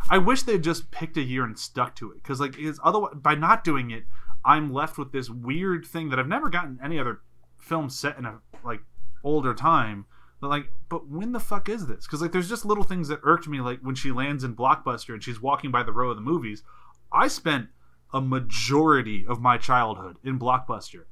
[0.10, 2.24] I wish they'd just picked a year and stuck to it.
[2.24, 4.06] Because like, it's otherwise by not doing it,
[4.46, 7.22] I'm left with this weird thing that I've never gotten any other
[7.58, 8.82] film set in a like
[9.24, 10.06] older time.
[10.40, 12.06] But like, but when the fuck is this?
[12.06, 13.60] Because like, there's just little things that irked me.
[13.60, 16.64] Like when she lands in Blockbuster and she's walking by the row of the movies.
[17.12, 17.70] I spent
[18.14, 21.06] a majority of my childhood in Blockbuster.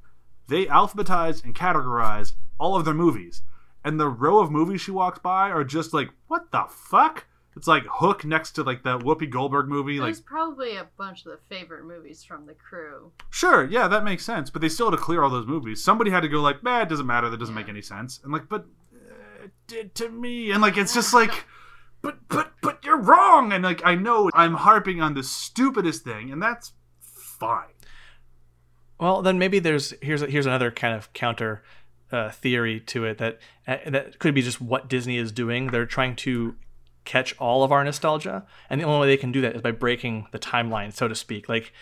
[0.48, 3.42] They alphabetized and categorized all of their movies
[3.86, 7.24] and the row of movies she walks by are just like, what the fuck?
[7.56, 10.00] It's like Hook next to like that Whoopi Goldberg movie.
[10.00, 13.12] Like There's probably a bunch of the favorite movies from the crew.
[13.30, 14.50] Sure, yeah, that makes sense.
[14.50, 15.84] But they still had to clear all those movies.
[15.84, 17.30] Somebody had to go like, "Man, it doesn't matter.
[17.30, 18.66] That doesn't make any sense." And like, but
[19.46, 20.50] it did to me.
[20.50, 21.44] And like, it's just like,
[22.02, 23.52] but but but you're wrong.
[23.52, 27.74] And like, I know I'm harping on the stupidest thing, and that's fine.
[28.98, 31.62] Well, then maybe there's here's here's another kind of counter
[32.10, 35.68] uh, theory to it that uh, that could be just what Disney is doing.
[35.68, 36.56] They're trying to
[37.04, 39.70] catch all of our nostalgia, and the only way they can do that is by
[39.70, 41.48] breaking the timeline, so to speak.
[41.48, 41.72] Like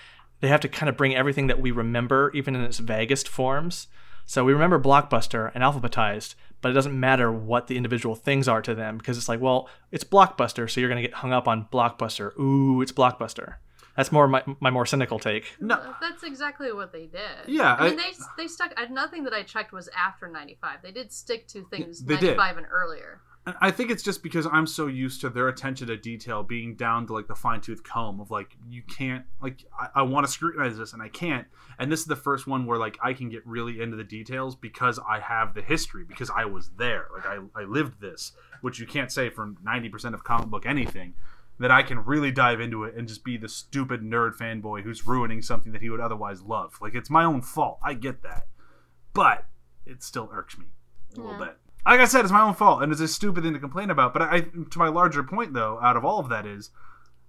[0.41, 3.89] they have to kind of bring everything that we remember, even in its vaguest forms.
[4.27, 8.63] So we remember Blockbuster and alphabetized, but it doesn't matter what the individual things are
[8.63, 11.47] to them because it's like, well, it's Blockbuster, so you're going to get hung up
[11.47, 12.35] on Blockbuster.
[12.41, 13.57] Ooh, it's Blockbuster.
[13.99, 15.45] That's more my, my more cynical take.
[15.61, 17.21] No, That's exactly what they did.
[17.47, 18.13] Yeah, I mean I- they
[18.45, 18.73] they stuck.
[18.91, 20.79] Nothing that I checked was after '95.
[20.83, 23.21] They did stick to things '95 and earlier.
[23.47, 27.07] I think it's just because I'm so used to their attention to detail being down
[27.09, 30.33] to like the fine tooth comb of like you can't like I, I want to
[30.33, 31.47] scrutinize this and I can't.
[31.79, 34.57] And this is the first one where like I can get really into the details
[34.57, 37.09] because I have the history because I was there.
[37.15, 41.15] Like I, I lived this, which you can't say for 90% of comic book anything.
[41.61, 45.07] That I can really dive into it and just be the stupid nerd fanboy who's
[45.07, 46.79] ruining something that he would otherwise love.
[46.81, 47.79] Like it's my own fault.
[47.81, 48.49] I get that,
[49.13, 49.47] but
[49.87, 50.67] it still irks me
[51.17, 51.57] a little bit.
[51.87, 54.13] Like I said, it's my own fault, and it's a stupid thing to complain about.
[54.13, 56.71] But I, to my larger point, though, out of all of that is,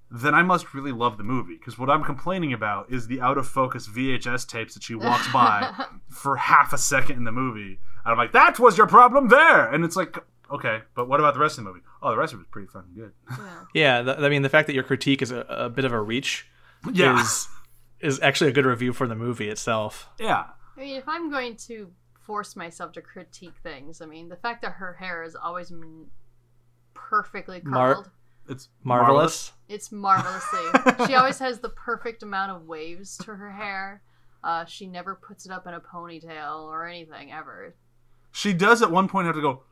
[0.10, 3.38] then I must really love the movie because what I'm complaining about is the out
[3.38, 5.74] of focus VHS tapes that she walks by
[6.10, 9.68] for half a second in the movie, and I'm like, that was your problem there,
[9.74, 10.18] and it's like,
[10.52, 11.84] okay, but what about the rest of the movie?
[12.02, 13.12] Oh, the rest of it was pretty fucking good.
[13.30, 13.50] Yeah.
[13.74, 16.00] Yeah, th- I mean, the fact that your critique is a, a bit of a
[16.02, 16.48] reach
[16.94, 17.48] Yeah, is
[18.00, 20.08] is actually a good review for the movie itself.
[20.20, 20.46] yeah.
[20.78, 21.90] I mean, if I'm going to
[22.26, 26.08] force myself to critique things, I mean, the fact that her hair is always been
[26.94, 28.10] perfectly Mar- curled.
[28.48, 29.54] It's Marvelous.
[29.68, 31.08] It's marvelously.
[31.08, 34.02] she always has the perfect amount of waves to her hair.
[34.44, 37.74] Uh, she never puts it up in a ponytail or anything ever.
[38.32, 39.64] She does at one point have to go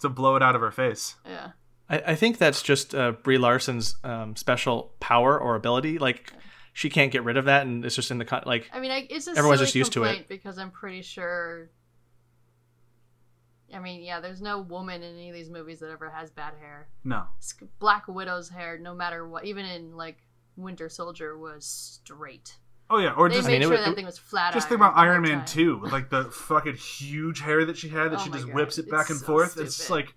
[0.00, 1.16] to blow it out of her face.
[1.26, 1.52] Yeah.
[1.88, 5.98] I, I think that's just uh, Brie Larson's um, special power or ability.
[5.98, 6.32] Like
[6.74, 8.68] she can't get rid of that, and it's just in the con- like.
[8.72, 10.28] I mean, I, it's a Everyone's just used to it.
[10.28, 11.70] because I'm pretty sure.
[13.74, 16.54] I mean, yeah, there's no woman in any of these movies that ever has bad
[16.60, 16.88] hair.
[17.02, 20.18] No, Sk- Black Widow's hair, no matter what, even in like
[20.56, 22.56] Winter Soldier, was straight.
[22.90, 24.52] oh yeah, or They just made mean, sure would- that thing was flat.
[24.52, 25.46] Just think about Iron Man time.
[25.46, 28.54] 2 with like the fucking huge hair that she had that Oh she just God,
[28.54, 29.56] whips it back it's and so forth.
[29.58, 30.14] It's just like,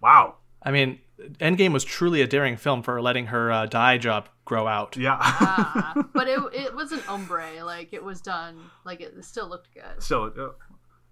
[0.00, 0.36] wow.
[0.66, 0.98] I mean,
[1.40, 4.96] Endgame was truly a daring film for letting her uh, dye job grow out.
[4.96, 5.16] Yeah.
[5.18, 7.64] Ah, but it it was an ombre.
[7.64, 8.58] Like it was done.
[8.84, 10.02] Like it still looked good.
[10.02, 10.48] so, uh,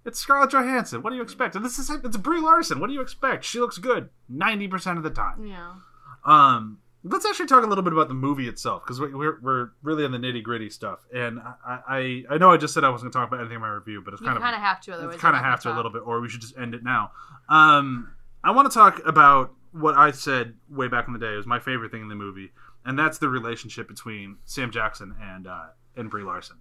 [0.05, 1.01] it's Scarlett Johansson.
[1.03, 1.57] What do you expect?
[1.57, 2.81] And this is it's Brie Larson.
[2.81, 3.45] What do you expect?
[3.45, 5.47] She looks good 90% of the time.
[5.47, 5.75] Yeah.
[6.27, 10.05] Um, let's actually talk a little bit about the movie itself because we're, we're really
[10.05, 11.01] on the nitty gritty stuff.
[11.15, 13.57] And I, I I know I just said I wasn't going to talk about anything
[13.57, 15.21] in my review, but it's You kind kind of of have to, otherwise.
[15.21, 17.13] kind of have to a little bit, or we should just end it now.
[17.49, 18.11] Um,
[18.45, 21.47] I want to talk about what I said way back in the day It was
[21.47, 22.53] my favorite thing in the movie,
[22.85, 26.59] and that's the relationship between Sam Jackson and uh, and Brie Larson.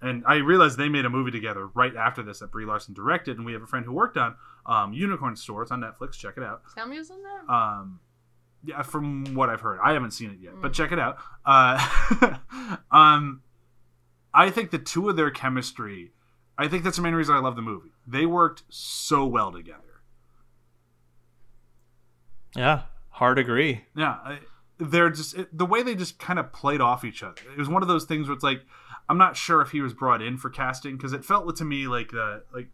[0.00, 3.36] And I realized they made a movie together right after this that Brie Larson directed,
[3.36, 4.34] and we have a friend who worked on
[4.66, 5.62] um, Unicorn Store.
[5.62, 6.14] It's on Netflix.
[6.14, 6.62] Check it out.
[6.74, 7.48] Samuel's in there.
[7.48, 8.00] Um,
[8.64, 11.18] yeah, from what I've heard, I haven't seen it yet, but check it out.
[11.44, 12.36] Uh,
[12.90, 13.42] um,
[14.34, 16.12] I think the two of their chemistry,
[16.56, 17.90] I think that's the main reason I love the movie.
[18.06, 19.91] They worked so well together.
[22.56, 23.84] Yeah, hard agree.
[23.96, 24.38] Yeah, I,
[24.78, 27.40] they're just it, the way they just kind of played off each other.
[27.52, 28.62] It was one of those things where it's like
[29.08, 31.86] I'm not sure if he was brought in for casting because it felt to me
[31.86, 32.68] like uh, like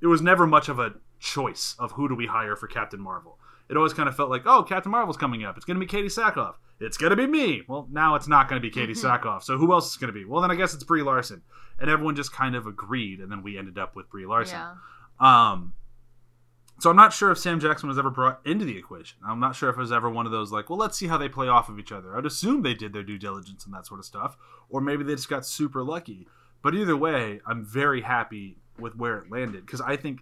[0.00, 3.38] it was never much of a choice of who do we hire for Captain Marvel.
[3.68, 5.56] It always kind of felt like, oh, Captain Marvel's coming up.
[5.56, 6.54] It's going to be Katee Sackhoff.
[6.80, 7.62] It's going to be me.
[7.68, 9.44] Well, now it's not going to be Katee Sackhoff.
[9.44, 10.24] So who else is going to be?
[10.24, 11.42] Well, then I guess it's Brie Larson.
[11.78, 14.58] And everyone just kind of agreed, and then we ended up with Brie Larson.
[14.58, 14.72] Yeah.
[15.52, 15.74] Um,
[16.80, 19.18] so I'm not sure if Sam Jackson was ever brought into the equation.
[19.26, 21.18] I'm not sure if it was ever one of those like, well, let's see how
[21.18, 22.16] they play off of each other.
[22.16, 24.36] I'd assume they did their due diligence and that sort of stuff,
[24.68, 26.26] or maybe they just got super lucky.
[26.62, 30.20] But either way, I'm very happy with where it landed because I think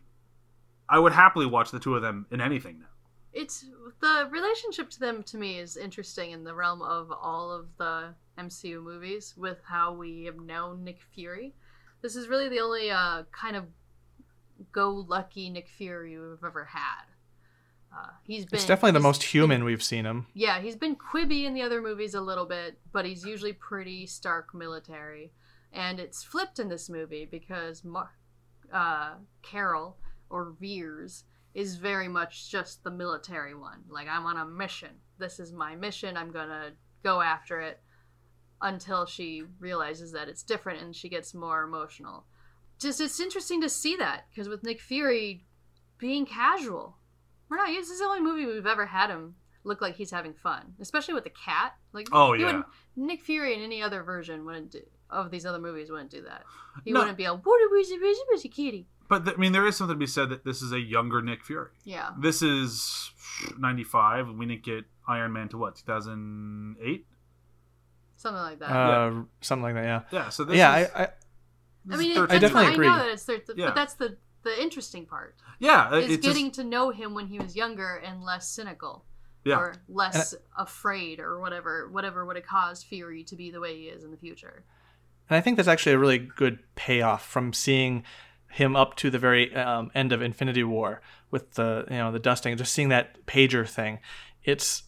[0.88, 2.86] I would happily watch the two of them in anything now.
[3.32, 3.66] It's
[4.00, 8.14] the relationship to them to me is interesting in the realm of all of the
[8.38, 11.54] MCU movies with how we have known Nick Fury.
[12.02, 13.64] This is really the only uh, kind of
[14.72, 17.04] go lucky Nick Fury we've ever had.
[17.90, 20.26] Uh, he's been It's definitely the most been- human we've seen him.
[20.34, 24.06] yeah, he's been quibby in the other movies a little bit, but he's usually pretty
[24.06, 25.32] stark military.
[25.72, 28.14] And it's flipped in this movie because Mar-
[28.72, 29.96] uh, Carol
[30.30, 33.82] or Vers is very much just the military one.
[33.88, 34.90] Like I'm on a mission.
[35.18, 36.16] This is my mission.
[36.16, 37.80] I'm gonna go after it
[38.60, 42.26] until she realizes that it's different and she gets more emotional.
[42.78, 45.44] Just it's interesting to see that because with Nick Fury
[45.98, 46.96] being casual,
[47.48, 47.68] we're not.
[47.68, 51.14] This is the only movie we've ever had him look like he's having fun, especially
[51.14, 51.74] with the cat.
[51.92, 52.46] Like Oh, he yeah.
[52.46, 56.22] wouldn't- Nick Fury in any other version wouldn't do of these other movies wouldn't do
[56.22, 56.44] that.
[56.84, 57.00] He No.
[57.00, 58.86] wouldn't be a what a busy busy busy kitty.
[59.08, 61.20] But th- I mean, there is something to be said that this is a younger
[61.22, 61.70] Nick Fury.
[61.84, 62.10] Yeah.
[62.18, 63.10] This is
[63.58, 64.28] 95.
[64.34, 67.06] We didn't get Iron Man to what, 2008?
[68.16, 68.70] Something like that.
[68.70, 69.84] Uh, Something like that.
[69.84, 70.00] Yeah.
[70.10, 70.76] Yeah, so this yeah.
[70.76, 71.08] is, I, I,
[71.90, 73.66] I mean, is it, I definitely I know that it's thir- Yeah.
[73.66, 75.34] but that's the the interesting part.
[75.58, 79.04] Yeah, Is it's just- getting to know him when he was younger and less cynical.
[79.44, 79.56] yeah.
[79.58, 83.84] Or less afraid or whatever whatever would have caused Fury to be the way he
[83.84, 84.64] is in the future.
[85.30, 88.04] And I think that's actually a really good payoff from seeing
[88.50, 92.18] him up to the very um, end of Infinity War with the you know the
[92.18, 94.00] dusting, just seeing that pager thing.
[94.44, 94.84] It's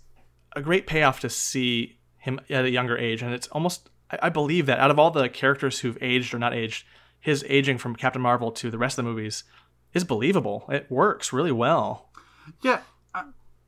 [0.56, 4.28] a great payoff to see him at a younger age, and it's almost I, I
[4.28, 6.84] believe that out of all the characters who've aged or not aged,
[7.20, 9.44] his aging from Captain Marvel to the rest of the movies
[9.94, 10.64] is believable.
[10.68, 12.10] It works really well,
[12.62, 12.80] Yeah,
[13.14, 13.24] I,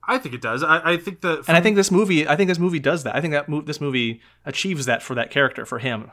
[0.07, 0.63] I think it does.
[0.63, 1.45] I, I think that.
[1.49, 3.15] and I think this movie I think this movie does that.
[3.17, 6.11] I think that mo- this movie achieves that for that character for him.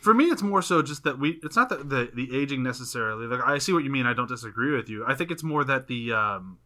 [0.00, 3.26] for me it's more so just that we it's not that the the aging necessarily
[3.26, 5.64] like i see what you mean i don't disagree with you i think it's more
[5.64, 6.58] that the um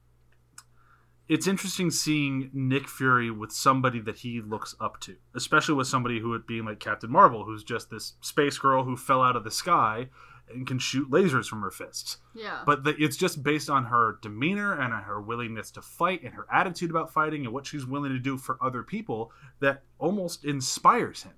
[1.32, 6.20] it's interesting seeing nick fury with somebody that he looks up to especially with somebody
[6.20, 9.44] who would be like captain marvel who's just this space girl who fell out of
[9.44, 10.08] the sky
[10.52, 12.60] and can shoot lasers from her fists Yeah.
[12.66, 16.46] but the, it's just based on her demeanor and her willingness to fight and her
[16.52, 21.22] attitude about fighting and what she's willing to do for other people that almost inspires
[21.22, 21.32] him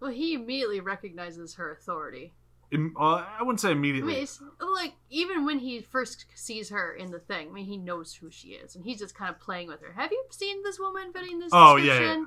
[0.00, 2.32] well, he immediately recognizes her authority.
[2.72, 4.12] Im- uh, I wouldn't say I immediately.
[4.14, 7.76] mean, it's like even when he first sees her in the thing, I mean, he
[7.76, 9.92] knows who she is, and he's just kind of playing with her.
[9.92, 12.20] Have you seen this woman fitting this Oh, yeah, description?
[12.20, 12.26] yeah.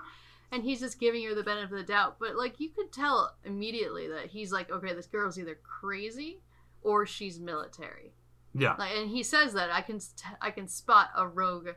[0.57, 3.35] And he's just giving her the benefit of the doubt, but like you could tell
[3.43, 6.41] immediately that he's like, okay, this girl's either crazy
[6.83, 8.13] or she's military.
[8.53, 11.69] yeah, Like, and he says that I can st- I can spot a rogue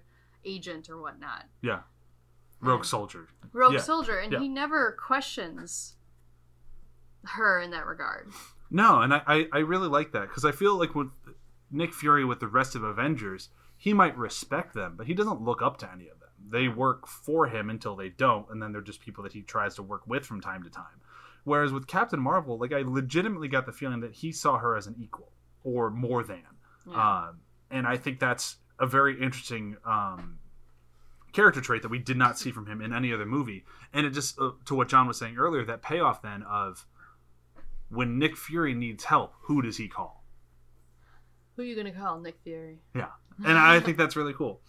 [0.45, 1.81] agent or whatnot, yeah.
[2.61, 3.29] Rogue soldier.
[3.53, 4.41] rogue Yeah, soldier, and yeah.
[4.41, 5.95] he never questions
[7.25, 8.31] her in that regard.
[8.71, 11.09] No, and I, I, I really like that because I feel like with
[11.71, 15.63] Nick Fury with the rest of Avengers, he might respect them, but he doesn't look
[15.63, 16.31] up to any of them.
[16.49, 19.75] They work for him until they don't, and then they're just people that he tries
[19.77, 21.01] to work with from time to time.
[21.45, 24.87] Whereas with Captain Marvel, like I legitimately got the feeling that he saw her as
[24.87, 26.43] an equal or more than.
[26.89, 27.27] Yeah.
[27.29, 30.39] Um, and I think that's a very interesting um,
[31.33, 33.65] character trait that we did not see from him in any other movie.
[33.93, 36.87] And it just, uh, to what John was saying earlier, that payoff then of
[37.89, 40.25] when Nick Fury needs help, who does he call?
[41.57, 42.79] Who are you gonna call Nick Fury?
[42.95, 43.09] Yeah.
[43.45, 44.61] And I think that's really cool.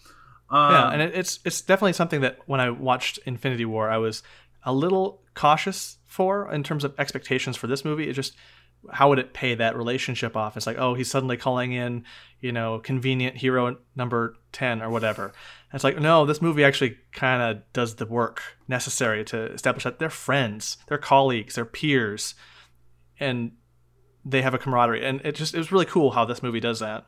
[0.49, 3.97] Um, yeah, and it, it's it's definitely something that when I watched Infinity War, I
[3.97, 4.23] was
[4.63, 8.09] a little cautious for in terms of expectations for this movie.
[8.09, 8.35] It just
[8.91, 10.55] how would it pay that relationship off?
[10.55, 12.05] It's like, oh, he's suddenly calling in,
[12.39, 15.25] you know, convenient hero number ten or whatever.
[15.25, 19.83] And it's like, no, this movie actually kind of does the work necessary to establish
[19.83, 22.35] that they're friends, they're colleagues, they're peers,
[23.19, 23.51] and
[24.25, 25.05] they have a camaraderie.
[25.05, 27.05] And it just it was really cool how this movie does that.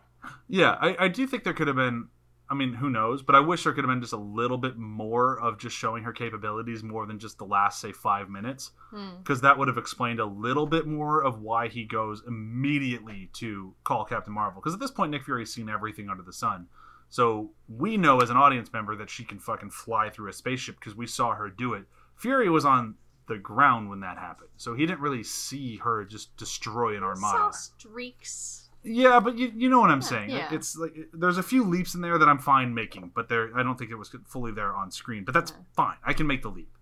[0.47, 2.09] Yeah, I, I do think there could have been.
[2.51, 3.21] I mean, who knows?
[3.21, 6.03] But I wish there could have been just a little bit more of just showing
[6.03, 8.71] her capabilities more than just the last, say, five minutes.
[8.89, 9.17] Hmm.
[9.19, 13.75] Because that would have explained a little bit more of why he goes immediately to
[13.83, 14.61] call Captain Marvel.
[14.61, 16.65] Because at this point, Nick Fury's seen everything under the sun.
[17.09, 20.79] So we know as an audience member that she can fucking fly through a spaceship
[20.79, 21.85] because we saw her do it.
[22.15, 22.95] Fury was on
[23.29, 24.49] the ground when that happened.
[24.57, 27.37] So he didn't really see her just destroy an armada.
[27.37, 28.69] Saw streaks.
[28.83, 30.29] Yeah, but you, you know what I'm saying.
[30.29, 30.53] yeah.
[30.53, 33.63] It's like there's a few leaps in there that I'm fine making, but there I
[33.63, 35.23] don't think it was fully there on screen.
[35.23, 35.57] But that's Yeah.
[35.75, 35.95] fine.
[36.03, 36.75] I can make the leap.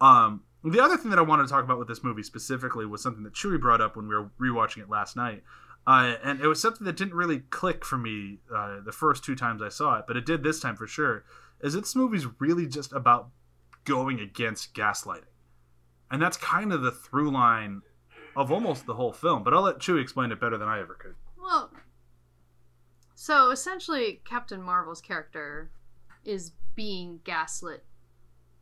[0.00, 3.02] Um, the other thing that I wanted to talk about with this movie specifically was
[3.02, 5.42] something that Chewy brought up when we were rewatching it last night,
[5.86, 9.34] uh, and it was something that didn't really click for me uh, the first two
[9.34, 11.24] times I saw it, but it did this time for sure.
[11.60, 13.30] Is this movie's really just about
[13.84, 15.22] going against gaslighting,
[16.10, 17.82] and that's kind of the through line
[18.36, 19.42] of almost the whole film.
[19.42, 21.14] But I'll let Chewy explain it better than I ever could.
[21.40, 21.72] Well,
[23.14, 25.70] so essentially, Captain Marvel's character
[26.24, 27.84] is being gaslit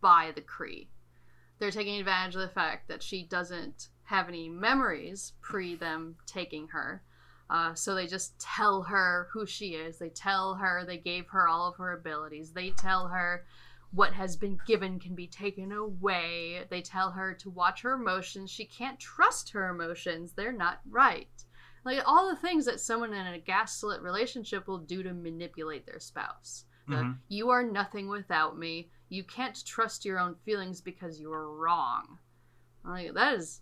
[0.01, 0.89] by the Kree.
[1.59, 6.69] They're taking advantage of the fact that she doesn't have any memories pre them taking
[6.69, 7.03] her.
[7.49, 9.99] Uh, so they just tell her who she is.
[9.99, 12.53] They tell her they gave her all of her abilities.
[12.53, 13.45] They tell her
[13.93, 16.65] what has been given can be taken away.
[16.69, 18.51] They tell her to watch her emotions.
[18.51, 20.33] She can't trust her emotions.
[20.33, 21.29] They're not right.
[21.85, 26.01] like all the things that someone in a gaslit relationship will do to manipulate their
[26.01, 26.65] spouse.
[26.89, 27.19] The, Mhm.
[27.29, 28.91] You are nothing without me.
[29.09, 32.19] You can't trust your own feelings because you are wrong.
[32.83, 33.61] Like that is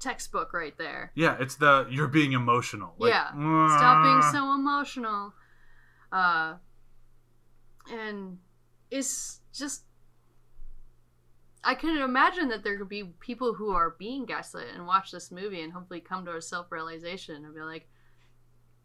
[0.00, 1.12] textbook right there.
[1.14, 2.96] Yeah, it's the you're being emotional.
[2.98, 3.28] Like, Yeah.
[3.28, 5.32] Stop being so emotional.
[6.10, 6.56] Uh,
[7.92, 8.38] and
[8.90, 9.84] it's just.
[11.62, 15.30] I can imagine that there could be people who are being gaslit and watch this
[15.30, 17.86] movie and hopefully come to a self realization and be like,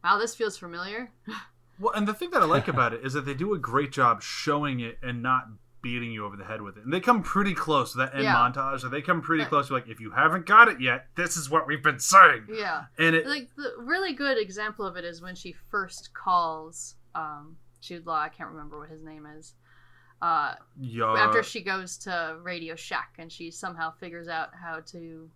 [0.03, 1.11] wow, this feels familiar.
[1.77, 3.91] Well, and the thing that I like about it is that they do a great
[3.91, 5.47] job showing it and not
[5.81, 6.85] beating you over the head with it.
[6.85, 8.33] And they come pretty close to that end Yeah.
[8.33, 8.79] montage.
[8.79, 11.49] So they come pretty close to like, if you haven't got it yet, this is
[11.49, 12.47] what we've been saying.
[12.49, 12.85] yeah.
[12.97, 17.57] And it, Like, the really good example of it is when she first calls um,
[17.81, 19.53] Jude Law, I can't remember what his name is.
[20.21, 25.29] Uh, yeah, after she goes to Radio Shack and she somehow figures out how to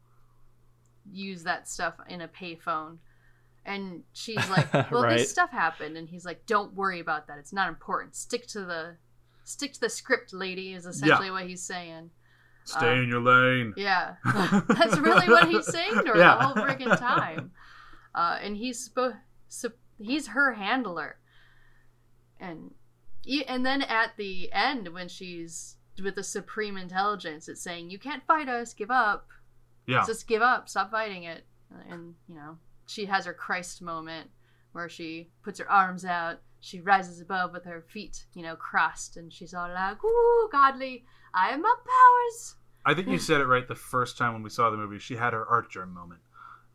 [1.12, 2.98] use that stuff in a payphone.
[3.65, 5.18] And she's like, "Well, Right.
[5.18, 7.38] this stuff happened," and he's like, "Don't worry about that.
[7.38, 8.15] It's not important.
[8.15, 8.96] Stick to the,
[9.44, 12.10] stick to the script, lady." Is essentially what he's saying.
[12.63, 13.74] stay uh, in your lane.
[13.76, 14.15] Yeah,
[14.70, 16.36] that's really what he's saying to her Yeah.
[16.38, 17.52] the whole freaking time.
[18.15, 19.18] Uh, and he's supposed,
[20.00, 21.18] he's her handler,
[22.39, 22.72] and
[23.48, 28.26] and then at the end when she's with the supreme intelligence, it's saying you can't
[28.26, 29.28] fight us, give up,
[29.86, 31.46] Yeah, just give up, stop fighting it,
[31.89, 34.30] and you know she has her Christ moment
[34.72, 36.42] where she puts her arms out.
[36.62, 41.06] She rises above with her feet, you know, crossed, and she's all like, "Ooh, godly!
[41.34, 44.50] I have my powers." I think you said it right the first time when we
[44.50, 45.00] saw the movie.
[45.00, 46.22] She had her Artgerm moment.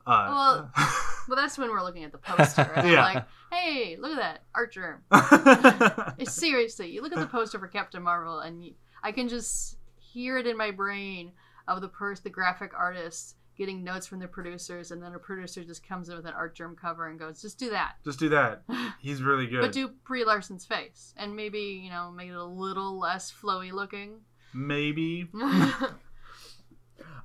[0.06, 0.70] Uh, Well,
[1.28, 2.62] Well, that's when we're looking at the poster.
[2.76, 3.02] And Yeah.
[3.02, 5.02] Like, hey, look at that Artgerm.
[6.28, 10.36] Seriously, you look at the poster for Captain Marvel, and you, I can just hear
[10.38, 11.32] it in my brain
[11.66, 15.64] of the person, the graphic artist, getting notes from the producers, and then a producer
[15.64, 18.62] just comes in with an Artgerm cover and goes, just do that, Just do that.
[19.00, 19.62] He's really good.
[19.62, 23.72] but do Brie Larson's face, and maybe you know make it a little less flowy
[23.72, 24.20] looking.
[24.52, 25.28] Maybe.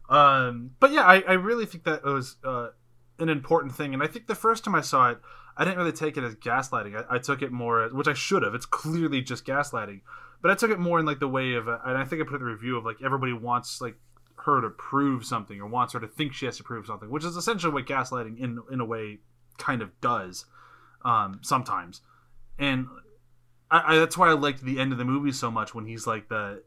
[0.10, 2.70] Um, but yeah, I, I really think that it was uh,
[3.20, 5.20] an important thing, and I think the first time I saw it,
[5.56, 6.96] I didn't really take it as gaslighting.
[6.96, 8.56] I, I took it more, which I should have.
[8.56, 10.02] It's clearly just gaslighting,
[10.42, 12.26] but I took it more in like the way of, uh, and I think I
[12.26, 13.96] put in the review of like everybody wants like
[14.46, 17.24] her to prove something or wants her to think she has to prove something, which
[17.24, 19.20] is essentially what gaslighting in in a way
[19.58, 20.46] kind of does
[21.06, 22.02] um, sometimes,
[22.58, 22.88] and
[23.70, 26.08] I, I, that's why I liked the end of the movie so much when he's
[26.08, 26.64] like the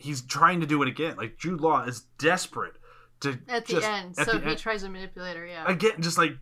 [0.00, 1.16] he's trying to do it again.
[1.16, 2.74] Like Jude Law is desperate
[3.20, 5.46] to at the just- end, at so the he end- tries to manipulate her.
[5.46, 6.36] Yeah, again, just like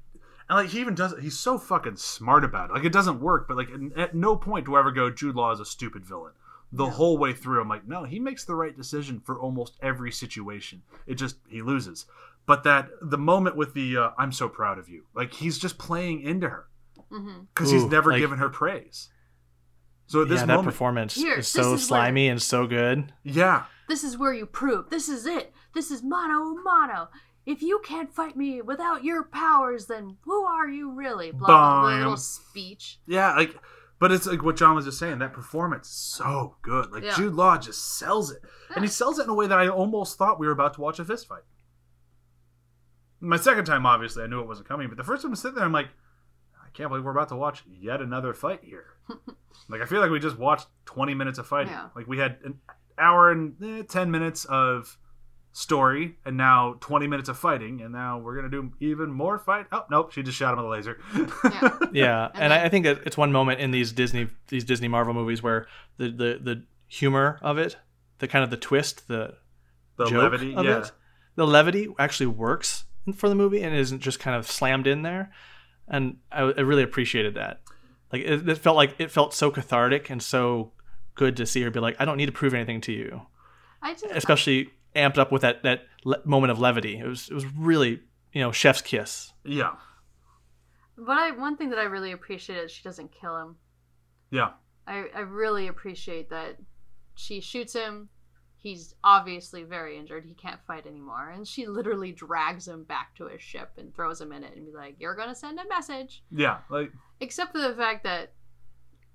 [0.48, 1.20] and like he even does it.
[1.20, 2.74] He's so fucking smart about it.
[2.74, 5.50] Like it doesn't work, but like at no point do I ever go Jude Law
[5.52, 6.32] is a stupid villain.
[6.70, 6.90] The Yeah.
[6.92, 10.82] whole way through, I'm like, no, he makes the right decision for almost every situation.
[11.06, 12.04] It just he loses.
[12.46, 15.78] But that the moment with the uh, I'm so proud of you, like he's just
[15.78, 16.66] playing into her
[17.54, 19.08] because he's never like- given her praise.
[20.08, 23.12] So at this yeah, that performance Here, is so is where- slimy and so good.
[23.22, 24.90] yeah, This is where you prove.
[24.90, 25.52] This is it.
[25.74, 27.08] This is mono mono.
[27.46, 31.30] If you can't fight me without your powers, then who are you really?
[31.30, 31.80] Blah blah.
[31.82, 32.98] blah little speech.
[33.06, 33.54] Yeah, like,
[33.98, 35.18] but it's like what John was just saying.
[35.20, 36.90] That performance so good.
[36.90, 37.14] Like Yeah.
[37.16, 38.42] Jude Law just sells it,
[38.74, 40.80] and he sells it in a way that I almost thought we were about to
[40.80, 41.42] watch a fist fight.
[43.20, 45.54] My second time, obviously, I knew it wasn't coming, but the first time I sit
[45.54, 45.88] there, I'm like,
[46.62, 48.86] I can't believe we're about to watch yet another fight here.
[49.68, 51.72] like, I feel like we just watched 20 minutes of fighting.
[51.72, 51.88] Yeah.
[51.94, 52.58] Like, we had an
[52.98, 54.98] hour and eh, 10 minutes of
[55.52, 59.66] story, and now 20 minutes of fighting, and now we're gonna do even more fight.
[59.72, 60.98] Oh nope, she just shot him with a laser.
[61.44, 61.78] Yeah.
[61.92, 64.62] Yeah, And and then- I, I think that it's one moment in these Disney these
[64.64, 65.66] Disney Marvel movies where
[65.96, 67.76] the the, the humor of it,
[68.18, 69.34] the kind of the twist, the
[69.96, 70.78] the joke levity, of yeah.
[70.80, 70.92] it,
[71.34, 75.32] the levity actually works for the movie and isn't just kind of slammed in there.
[75.88, 77.62] And I, I really appreciated that.
[78.12, 80.72] Like it, it felt like it felt so cathartic and so
[81.14, 83.22] good to see her be like, I don't need to prove anything to you,
[83.82, 86.98] I just especially amped up with that that le- moment of levity.
[86.98, 88.00] It was it was really
[88.32, 89.32] you know chef's kiss.
[89.44, 89.72] Yeah,
[90.96, 93.56] But I one thing that I really appreciate is she doesn't kill him.
[94.30, 94.50] yeah,
[94.86, 96.56] I, I really appreciate that
[97.14, 98.08] she shoots him.
[98.60, 100.24] He's obviously very injured.
[100.24, 101.30] He can't fight anymore.
[101.30, 104.66] And she literally drags him back to his ship and throws him in it and
[104.66, 106.22] be like, You're gonna send a message.
[106.30, 106.58] yeah.
[106.68, 106.90] Like
[107.20, 108.32] Except for the fact that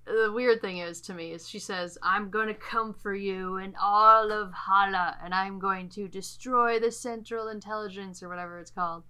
[0.05, 3.73] the weird thing is to me is she says, I'm gonna come for you and
[3.81, 9.03] all of Hala and I'm going to destroy the Central Intelligence or whatever it's called.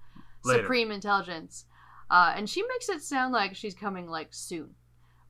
[0.44, 0.62] Later.
[0.62, 1.66] Supreme Intelligence.
[2.10, 4.76] Uh, and she makes it sound like she's coming like soon.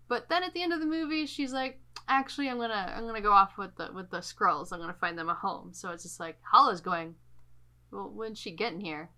[0.10, 3.22] But then at the end of the movie, she's like, "Actually, I'm gonna I'm gonna
[3.22, 4.72] go off with the with the Skrulls.
[4.72, 7.16] I'm gonna find them a home." So it's just like Hala's going.
[7.92, 9.12] Well, when's she getting here?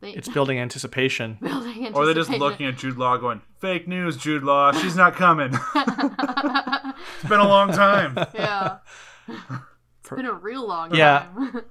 [0.00, 1.38] They, It's building anticipation.
[1.40, 4.72] building Or they're just looking at Jude Law going, fake news, Jude Law.
[4.72, 5.52] She's not coming.
[5.74, 8.16] it's been a long time.
[8.34, 8.78] yeah.
[10.00, 11.26] It's been a real long Yeah.
[11.34, 11.62] time.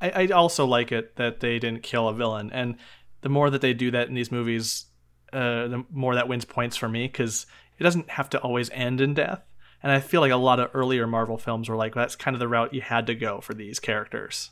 [0.00, 2.76] I, I also like it that they didn't kill a villain, and
[3.20, 4.86] the more that they do that in these movies,
[5.34, 7.44] uh, the more that wins points for me because
[7.78, 9.42] it doesn't have to always end in death.
[9.82, 12.40] And I feel like a lot of earlier Marvel films were like that's kind of
[12.40, 14.50] the route you had to go for these characters.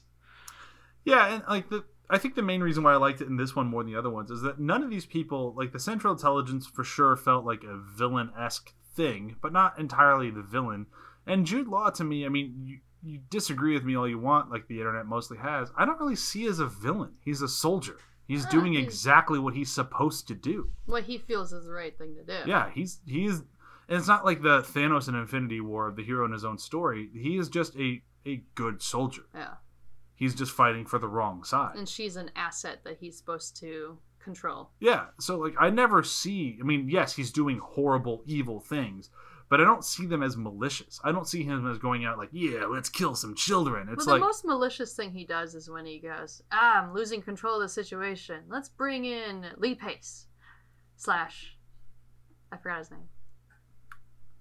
[1.05, 3.57] Yeah, and like the I think the main reason why I liked it in this
[3.57, 6.13] one more than the other ones is that none of these people, like the Central
[6.13, 10.87] Intelligence, for sure felt like a villain esque thing, but not entirely the villain.
[11.27, 14.51] And Jude Law, to me, I mean, you, you disagree with me all you want,
[14.51, 15.71] like the internet mostly has.
[15.77, 17.15] I don't really see as a villain.
[17.25, 17.97] He's a soldier.
[18.29, 20.71] He's Ah, doing he's- exactly what he's supposed to do.
[20.87, 22.49] what he feels is the right thing to do.
[22.51, 23.39] Yeah, he's he is.
[23.89, 26.57] And it's not like the Thanos and Infinity War of the hero in his own
[26.59, 27.11] story.
[27.15, 29.23] He is just a a good soldier.
[29.35, 29.55] Yeah.
[30.23, 31.75] He's just fighting for the wrong side.
[31.75, 34.71] And she's an asset that he's supposed to control.
[34.79, 36.59] Yeah, so like I never see.
[36.61, 39.11] I mean, yes, he's doing horrible, evil things,
[39.49, 41.01] but I don't see them as malicious.
[41.03, 44.15] I don't see him as going out like, "Yeah, let's kill some children." It's well,
[44.15, 47.57] like, the most malicious thing he does is when he goes, "Ah, I'm losing control
[47.57, 48.45] of the situation.
[48.49, 50.29] Let's bring in Lee Pace."
[50.95, 51.59] Slash,
[52.53, 53.09] I forgot his name.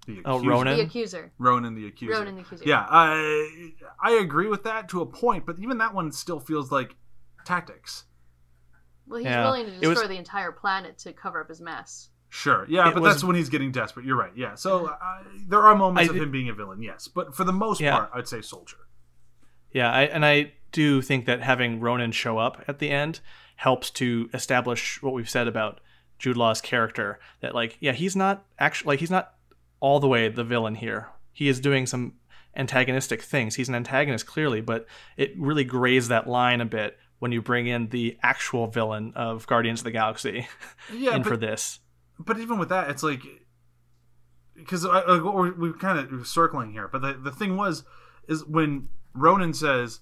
[0.06, 0.50] The Oh, accuser.
[0.50, 0.76] Ronan?
[0.76, 1.32] The accuser.
[1.38, 2.12] Ronan the accuser.
[2.18, 2.64] Ronan the accuser.
[2.66, 3.72] Yeah, I
[4.02, 6.96] I agree with that to a point, but even that one still feels like
[7.44, 8.04] tactics.
[9.06, 11.60] Well, he's Yeah, willing to it was- destroy the entire planet to cover up his
[11.60, 12.10] mess.
[12.28, 14.06] Sure, yeah, It but was- that's when he's getting desperate.
[14.06, 14.32] You're right.
[14.34, 14.96] Yeah, so uh,
[15.48, 17.92] there are moments I- of him being a villain, yes, but for the most Yeah.
[17.96, 18.78] part, I'd say soldier.
[19.70, 23.20] Yeah, I, and I do think that having Ronan show up at the end
[23.56, 25.80] helps to establish what we've said about
[26.18, 27.18] Jude Law's character.
[27.40, 29.34] That like, yeah, he's not actually like he's not
[29.82, 31.08] all the way the villain here.
[31.32, 32.14] He is doing some
[32.56, 33.56] antagonistic things.
[33.56, 37.66] He's an antagonist clearly, but it really grays that line a bit when you bring
[37.66, 40.46] in the actual villain of Guardians of the Galaxy
[40.94, 41.80] Yeah, in but, for this.
[42.16, 43.22] but even with that, it's like
[44.54, 46.86] because we're, we're kind of circling here.
[46.86, 47.82] But the the thing was
[48.28, 49.98] is when Ronan says,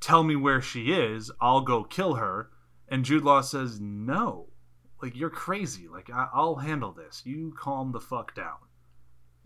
[0.00, 2.50] "Tell me where she is, I'll go kill her,"
[2.88, 4.48] and Jude Law says, "No,
[5.00, 5.88] like you're crazy.
[5.88, 7.22] Like I, I'll handle this.
[7.24, 8.56] You calm the fuck down."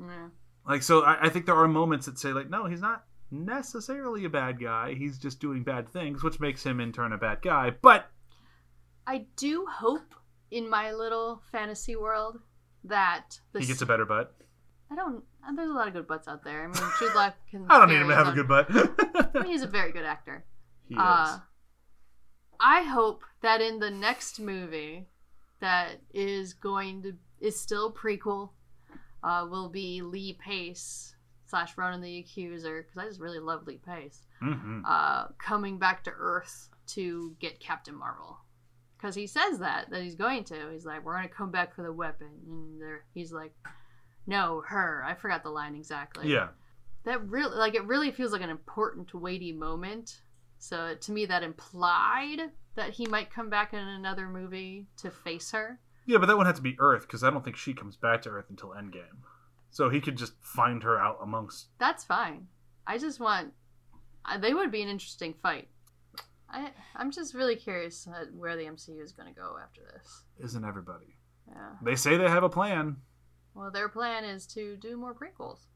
[0.01, 0.29] Yeah.
[0.67, 4.25] Like so, I, I think there are moments that say like, no, he's not necessarily
[4.25, 4.95] a bad guy.
[4.95, 7.71] He's just doing bad things, which makes him in turn a bad guy.
[7.83, 8.11] But
[9.07, 10.15] I do hope
[10.51, 12.39] in my little fantasy world
[12.85, 14.35] that the he gets a better butt.
[14.91, 15.23] I don't.
[15.47, 16.65] uh, There's a lot of good butts out there.
[16.65, 17.67] I mean, Jude Law can.
[17.69, 18.67] I don't need him to have a good butt.
[19.35, 20.45] I mean, he's a very good actor.
[20.89, 21.41] he Uh, is.
[22.61, 25.09] I hope that in the next movie,
[25.61, 28.51] that is going to is still prequel,
[29.23, 31.15] uh, will be Lee Pace
[31.47, 34.27] slash Ronan the Accuser because I just really love Lee Pace.
[34.41, 38.39] hmm Uh, coming back to Earth to get Captain Marvel.
[38.97, 40.71] Because he says that that he's going to.
[40.73, 42.83] He's like, we're gonna come back for the weapon, and
[43.15, 43.55] he's like,
[44.27, 45.05] no, her.
[45.07, 46.49] I forgot the line exactly Yeah.
[47.05, 50.23] that really like it really feels like an important weighty moment
[50.59, 55.51] so to me that implied that he might come back in another movie to face
[55.53, 57.97] her Yeah, but that one have to be Earth because I don't think she comes
[57.97, 59.25] back to Earth until Endgame.
[59.71, 61.67] So he could just find her out amongst.
[61.79, 62.47] that's fine
[62.87, 63.53] i just want
[64.25, 65.69] uh, they would be an interesting fight
[66.49, 70.65] I, i'm just really curious where the mcu is going to go after this Isn't
[70.65, 71.17] everybody?
[71.49, 72.97] yeah They say they have a plan.
[73.55, 75.67] well their plan is to do more prequels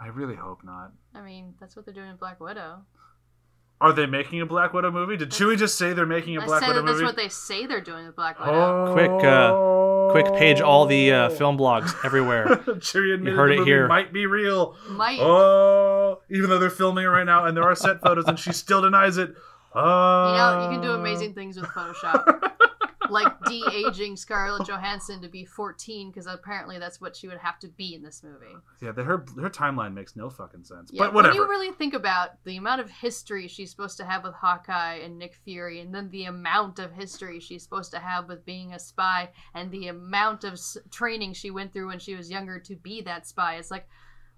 [0.00, 0.92] I really hope not.
[1.14, 2.82] i mean that's what they're doing in black widow
[3.80, 5.16] Are they making a Black Widow movie?
[5.16, 7.04] Did Chewie just say they're making a i Black said Widow that that's movie?
[7.06, 8.92] what they say they're doing with black widow Oh.
[8.92, 12.46] Quick, uh, Quick page all the uh, film blogs everywhere.
[12.66, 13.86] Chewie admitted heard the it movie here.
[13.86, 14.74] might be real.
[14.88, 18.38] might Oh, even though they're filming it right now and there are set photos and
[18.38, 19.34] she still denies it.
[19.74, 22.50] Oh, You know, you can do amazing things with Photoshop.
[23.10, 27.68] like de-aging Scarlett Johansson to be 14 because apparently that's what she would have to
[27.68, 28.56] be in this movie.
[28.80, 30.90] Yeah, the, her her timeline makes no fucking sense.
[30.92, 31.34] Yeah, but whatever.
[31.34, 34.96] when you really think about the amount of history she's supposed to have with Hawkeye
[34.96, 38.72] and Nick Fury, and then the amount of history she's supposed to have with being
[38.72, 42.76] a spy, and the amount of training she went through when she was younger to
[42.76, 43.88] be that spy, it's like,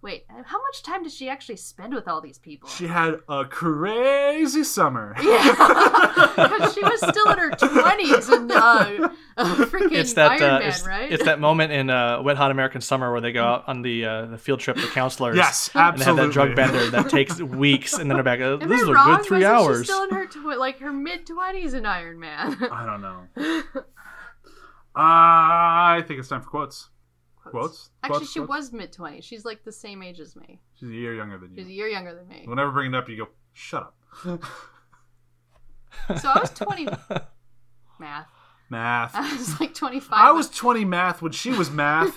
[0.03, 2.69] wait, how much time did she actually spend with all these people?
[2.69, 5.15] she had a crazy summer.
[5.23, 5.43] Yeah,
[6.37, 8.57] because she was still in her twenties and uh,
[9.37, 11.13] uh, freaking It's that Iron uh, Man, it's, right?
[11.13, 14.05] it's that moment in uh, Wet Hot American Summer where they go out on the
[14.05, 15.91] uh, the field trip, the counselors, yes, absolutely.
[15.93, 18.41] and they have that drug bender that takes weeks, and then they're back.
[18.41, 19.17] Uh, Am this I is a wrong?
[19.17, 19.85] good three Wasn't She hours.
[19.85, 22.57] still in her tw- like her mid twenties in Iron Man.
[22.71, 23.73] I don't know.
[24.95, 26.89] I think it's time for quotes.
[27.51, 27.91] Quotes?
[28.03, 28.33] Actually, Quotes?
[28.33, 28.49] she Quotes?
[28.49, 29.25] was mid twenties.
[29.25, 30.61] She's like the same age as me.
[30.79, 31.57] She's a year younger than you.
[31.57, 32.45] She's a year younger than me.
[32.47, 34.43] Whenever bring it up, you go, shut up.
[36.21, 36.87] So I was twenty.
[37.99, 38.27] Math.
[38.71, 39.15] Math.
[39.15, 40.09] I was like 25.
[40.13, 42.17] I was 20 math when she was math.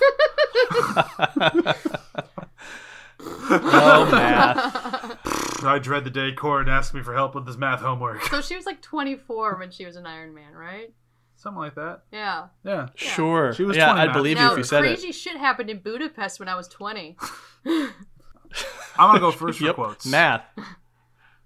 [3.20, 5.64] oh, math.
[5.64, 8.22] I dread the day Corin asks me for help with this math homework.
[8.24, 10.92] so she was like 24 when she was an Iron Man, right?
[11.44, 12.00] Something like that.
[12.10, 12.46] Yeah.
[12.64, 12.88] Yeah.
[12.96, 13.52] Sure.
[13.52, 14.16] She was yeah, 20 I'd math.
[14.16, 14.88] believe you if you said it.
[14.98, 17.16] crazy shit happened in Budapest when I was 20.
[17.66, 17.88] I'm
[18.98, 19.74] gonna go first for Yep.
[19.74, 20.06] quotes.
[20.06, 20.42] Math.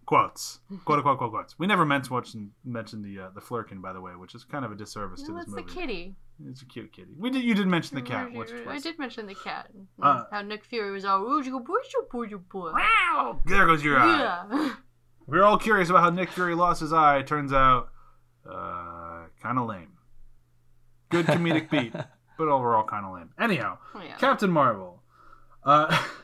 [0.06, 0.60] Quotes.
[0.84, 1.58] Quote unquote quote quotes.
[1.58, 4.44] We never meant to mention, mention the uh, the Flerken, by the way, which is
[4.44, 5.74] kind of a disservice to No, this that's the movie.
[5.74, 6.16] kitty.
[6.48, 7.10] It's a cute kitty.
[7.18, 7.42] We did.
[7.42, 9.68] You did mention the cat once or I did mention the cat.
[10.00, 13.40] Uh, How Nick Fury was all, "Ooh, you go, boy, you boy, you boy." Wow!
[13.44, 14.18] There goes your eye.
[14.52, 14.74] Yeah.
[15.26, 17.20] We are all curious about how Nick Fury lost his eye.
[17.20, 17.90] Turns out,
[18.50, 19.07] uh,
[19.42, 19.92] kind of lame.
[21.10, 23.30] Good comedic beat, but overall kind of lame.
[23.38, 24.16] Anyhow, Oh, yeah.
[24.16, 25.02] Captain Marvel.
[25.64, 26.04] Uh,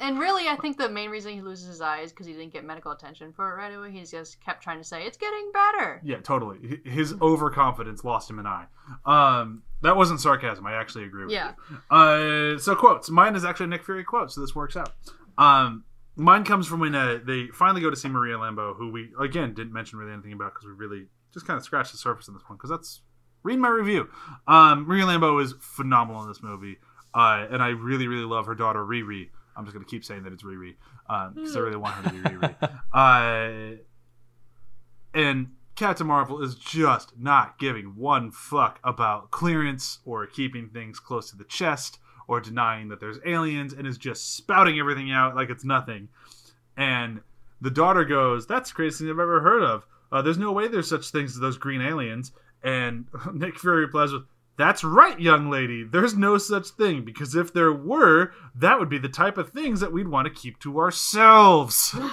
[0.00, 2.52] And really, I think the main reason he loses his eye is because he didn't
[2.52, 3.92] get medical attention for it right away.
[3.92, 6.00] He just kept trying to say, it's getting better.
[6.04, 6.80] yeah, totally.
[6.84, 8.66] His overconfidence lost him an eye.
[9.06, 10.66] Um, that wasn't sarcasm.
[10.66, 11.52] I actually agree with Yeah.
[11.70, 11.96] you.
[11.96, 13.08] Uh, so quotes.
[13.08, 14.92] Mine is actually a Nick Fury quote, so this works out.
[15.38, 15.84] Um,
[16.16, 19.54] mine comes from when uh, they finally go to see Maria Rambeau, who we again
[19.54, 22.34] didn't mention really anything about because we really just kind of scratched the surface in
[22.34, 23.00] this one because that's
[23.42, 24.08] read my review.
[24.46, 26.78] Um, Maria Rambeau is phenomenal in this movie,
[27.14, 29.28] uh, and I really really love her daughter Riri.
[29.56, 30.76] I'm just gonna keep saying that it's Riri
[31.34, 32.80] because I really want her to be Riri.
[32.92, 33.76] Uh,
[35.12, 41.30] and Captain Marvel is just not giving one fuck about clearance or keeping things close
[41.30, 45.50] to the chest or denying that there's aliens and is just spouting everything out like
[45.50, 46.08] it's nothing.
[46.76, 47.20] And
[47.60, 49.86] the daughter goes, That's the craziest thing I've ever heard of.
[50.12, 52.32] Uh, there's no way there's such things as those green aliens.
[52.62, 54.22] And Nick Fury replies with,
[54.56, 55.84] That's right, young lady.
[55.84, 59.80] There's no such thing because if there were, that would be the type of things
[59.80, 61.94] that we'd want to keep to ourselves.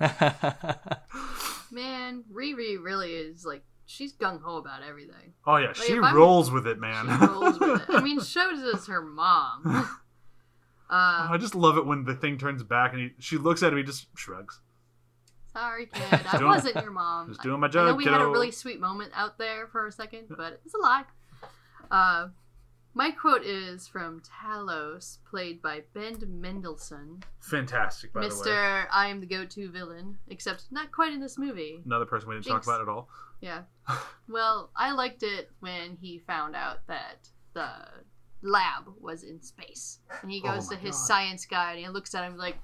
[1.70, 5.34] Man, Riri really is like, she's gung ho about everything.
[5.46, 7.06] Oh yeah, she if I'm- rolls with it, man.
[7.06, 7.86] She rolls with it.
[7.88, 9.62] I mean, shows us her mom.
[10.90, 13.72] Uh, I just love it when the thing turns back and he, she looks at
[13.72, 13.78] him.
[13.78, 14.60] He just shrugs.
[15.52, 16.20] Sorry, kid.
[16.32, 17.28] I wasn't your mom.
[17.28, 17.86] Just doing my job.
[17.86, 20.74] I know we had a really sweet moment out there for a second, but it's
[20.74, 21.04] a lie.
[21.90, 22.28] Uh,
[22.94, 27.22] my quote is from Talos, played by Ben Mendelsohn.
[27.40, 28.32] Fantastic, by the way.
[28.34, 28.86] Mr.
[28.90, 31.80] I am the go-to villain, except not quite in this movie.
[31.84, 32.66] Another person we didn't Jinx.
[32.66, 33.08] talk about at all.
[33.40, 33.62] Yeah.
[34.30, 37.70] Well, I liked it when he found out that the
[38.42, 40.00] lab was in space.
[40.20, 41.06] And he Oh goes my to his God.
[41.06, 42.58] science guy and he looks at him like,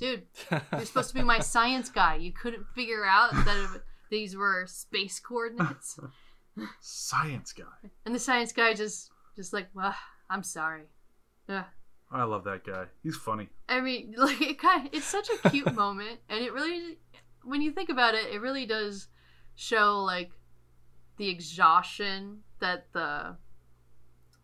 [0.00, 2.16] dude, you're supposed to be my science guy.
[2.16, 5.98] You couldn't figure out that it- these were space coordinates.
[6.80, 7.90] Science guy.
[8.04, 9.94] And the science guy just, just like, well,
[10.28, 10.82] I'm sorry.
[11.48, 11.64] Ugh.
[12.10, 12.86] I love that guy.
[13.04, 13.48] He's funny.
[13.68, 16.98] I mean, like it kind it's such a cute moment, and it really,
[17.44, 19.06] when you think about it, it really does
[19.54, 20.32] show like
[21.18, 23.36] the exhaustion that the uh,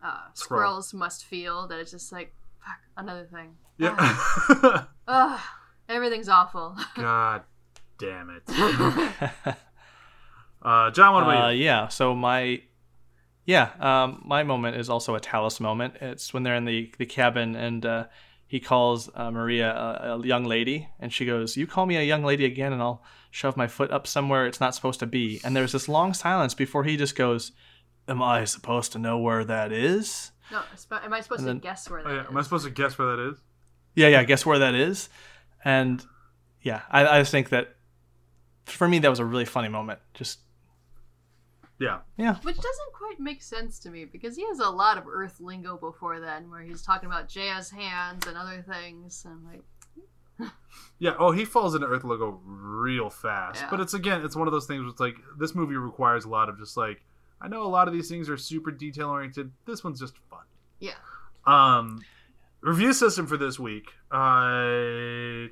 [0.05, 0.37] Skrull.
[0.37, 1.67] squirrels must feel.
[1.67, 2.33] That it's just like
[2.65, 3.57] fuck another thing.
[3.79, 4.85] Yeah.
[5.09, 5.41] Ugh,
[5.89, 6.77] everything's awful.
[6.97, 7.43] God
[7.99, 8.43] damn it.
[10.63, 11.65] Uh, John, what about Uh, you?
[11.65, 11.89] yeah.
[11.89, 12.61] So my,
[13.45, 15.95] yeah, um, my moment is also a Talos moment.
[16.01, 18.07] It's when they're in the the cabin and uh,
[18.49, 22.03] he calls uh, Maria a, a young lady, and she goes, "You call me a
[22.03, 25.41] young lady again, and I'll shove my foot up somewhere it's not supposed to be."
[25.45, 27.53] And there's this long silence before he just goes,
[28.09, 31.69] "Am I supposed to know where that is?" no, sp- am I supposed And to
[31.69, 32.21] guess where that Oh, yeah.
[32.23, 32.27] is?
[32.29, 33.39] Am I supposed to guess where that is?
[33.97, 34.23] Yeah, yeah.
[34.23, 35.09] Guess where that is?
[35.65, 36.05] And
[36.63, 37.75] yeah, I, I just think that
[38.67, 39.99] for me that was a really funny moment.
[40.15, 40.39] Just
[41.79, 41.99] Yeah.
[42.17, 42.37] yeah.
[42.43, 45.77] Which doesn't quite make sense to me because he has a lot of Earth lingo
[45.77, 49.63] before then, where he's talking about Jazz hands and other things, and like,
[50.99, 51.15] Yeah.
[51.19, 53.63] Oh, he falls into Earth logo real fast.
[53.63, 53.71] Yeah.
[53.71, 54.81] But it's again, it's one of those things.
[54.83, 57.03] Where it's like this movie requires a lot of just like
[57.41, 59.53] I know a lot of these things are super detail oriented.
[59.67, 60.41] This one's just fun.
[60.81, 60.95] yeah,
[61.47, 62.01] Um,
[62.67, 63.93] review system for this week.
[64.11, 65.47] Uh,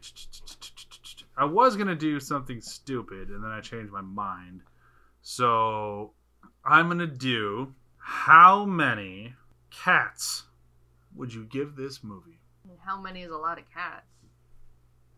[1.36, 4.62] I was gonna do something stupid, and then I changed my mind.
[5.22, 6.12] So
[6.64, 9.34] I'm gonna do how many
[9.70, 10.44] cats
[11.14, 12.38] would you give this movie?
[12.84, 14.04] how many is a lot of cats?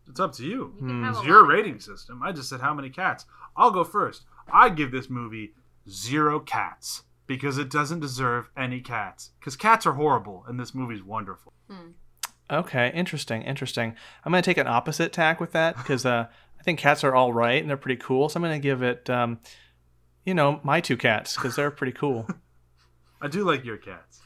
[0.07, 0.73] It's up to you.
[0.79, 2.23] You a It's your rating system.
[2.23, 3.25] I just said how many cats.
[3.57, 4.23] I'll go first.
[4.53, 5.53] I give this movie
[5.89, 9.31] zero cats because it doesn't deserve any cats.
[9.39, 11.53] Because cats are horrible, and this movie's wonderful.
[11.69, 11.91] Hmm.
[12.49, 13.93] Okay, interesting, interesting.
[14.23, 16.27] I'm gonna take an opposite tack with that because uh,
[16.59, 18.29] I think cats are all right and they're pretty cool.
[18.29, 19.39] So I'm gonna give it, um,
[20.25, 22.25] you know, my two cats because they're pretty cool.
[23.21, 24.21] I do like your cats.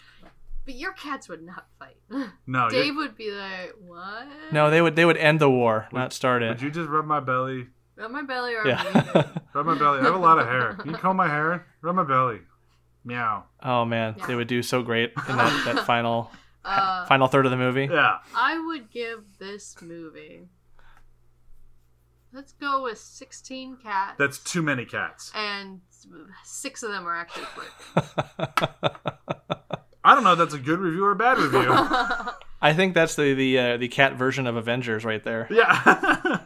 [0.66, 1.96] But your cats would not fight.
[2.46, 5.88] No, Dave you're- would be like, "What?" no, they would they would end the war,
[5.92, 6.50] not start it.
[6.50, 7.68] would you just rub my belly?
[7.96, 8.84] Rub my belly or Yeah.
[9.54, 10.00] Rub my belly.
[10.00, 10.76] I have a lot of hair.
[10.78, 11.66] You can comb my hair.
[11.82, 12.42] Rub my belly.
[13.04, 13.46] Meow.
[13.64, 14.28] oh man, Yeah.
[14.28, 16.32] they would do so great in that, that final
[16.64, 17.88] uh, final third of the movie.
[17.92, 18.18] Yeah.
[18.36, 20.48] I would give this movie.
[22.34, 24.16] Let's go with 16 cats.
[24.18, 25.32] That's too many cats.
[25.36, 25.82] And
[26.46, 28.54] six of them are actually flirting.
[30.04, 31.68] I don't know if that's a good review or a bad review.
[32.62, 35.48] I think that's the the uh, the cat version of Avengers right there.
[35.52, 36.40] yeah.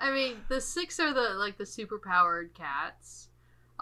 [0.00, 3.28] I mean, the six are the like the super powered cats,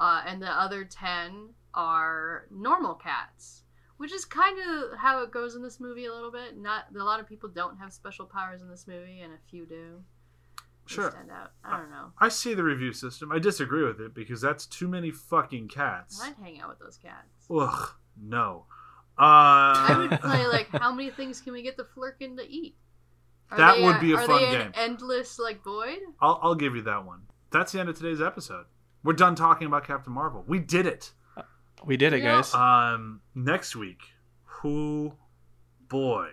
[0.00, 3.62] uh, and the other ten are normal cats,
[3.98, 6.56] which is kind of how it goes in this movie a little bit.
[6.58, 9.66] Not a lot of people don't have special powers in this movie, and a few
[9.66, 10.02] do.
[10.88, 11.10] They Sure.
[11.12, 11.52] stand out.
[11.62, 12.12] I don't know.
[12.18, 13.30] I see the review system.
[13.30, 16.20] I disagree with it because that's too many fucking cats.
[16.20, 17.46] I'd hang out with those cats.
[17.48, 17.90] Ugh.
[18.20, 18.66] No.
[19.16, 22.74] Uh, I would play like how many things can we get the Flerken to eat?
[23.50, 24.72] Are That would be a fun game.
[24.74, 25.98] Endless like void.
[26.20, 27.22] I'll, I'll give you that one.
[27.52, 28.64] That's the end of today's episode.
[29.02, 30.44] We're done talking about Captain Marvel.
[30.46, 31.12] We did it.
[31.84, 32.36] We did it, Yeah.
[32.36, 32.54] guys.
[32.54, 34.02] Um, next week,
[34.44, 35.14] who,
[35.88, 36.28] boy,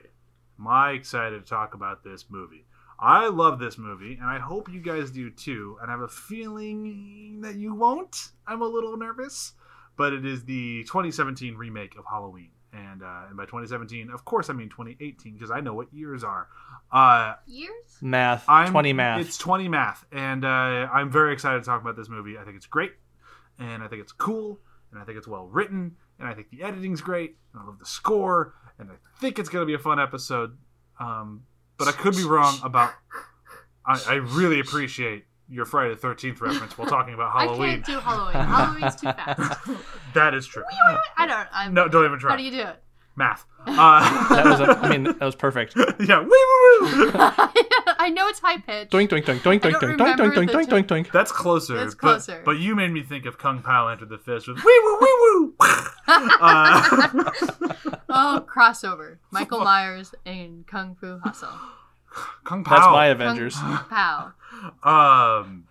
[0.60, 2.66] am I excited to talk about this movie.
[3.00, 5.78] I love this movie, and I hope you guys do too.
[5.82, 8.32] And I have a feeling that you won't.
[8.48, 9.54] I'm a little nervous,
[9.96, 12.50] but it is the 2017 remake of Halloween.
[12.74, 16.24] And, uh, and by 2017, of course, I mean 2018 because I know what years
[16.24, 16.48] are.
[16.92, 17.72] Uh, Years?
[18.02, 19.22] math, I'm, twenty math.
[19.22, 22.38] It's 20 math, and uh, I'm very excited to talk about this movie.
[22.38, 22.94] I think it's great,
[23.60, 24.60] and I think it's cool,
[24.92, 27.80] and I think it's well written, and I think the editing's great, and I love
[27.80, 30.58] the score, and I think it's going to be a fun episode.
[31.00, 31.44] Um,
[31.78, 32.92] but I could be wrong about.
[33.86, 37.70] I, I really appreciate your Friday the 13th reference while talking about Halloween.
[37.70, 38.34] I can't do Halloween.
[38.36, 39.60] Halloween's too fast.
[40.14, 40.64] That is true.
[41.18, 41.48] I don't.
[41.54, 42.32] I'm, No, don't even try.
[42.32, 42.82] How do you do it?
[43.16, 43.46] Math.
[43.70, 45.76] Uh, that was, a, I mean, that was perfect.
[45.76, 46.22] yeah.
[46.22, 47.12] Wee woo woo.
[48.00, 48.92] I know it's high pitched.
[48.94, 51.12] Doink doink doink doink I doink don't doink doink remember doink doink doink doink.
[51.12, 51.76] That's closer.
[51.76, 52.42] That's closer.
[52.46, 55.16] But, you made me think of Kung Pow entered the fist with wee woo wee
[55.20, 55.56] woo.
[56.08, 57.32] uh,
[58.10, 59.18] Oh, crossover.
[59.32, 61.50] Michael Myers and Kung Fu Hustle.
[62.46, 62.76] Kung Pow.
[62.76, 63.56] That's my Avengers.
[63.56, 64.32] Kung Pow.
[64.84, 65.68] Um,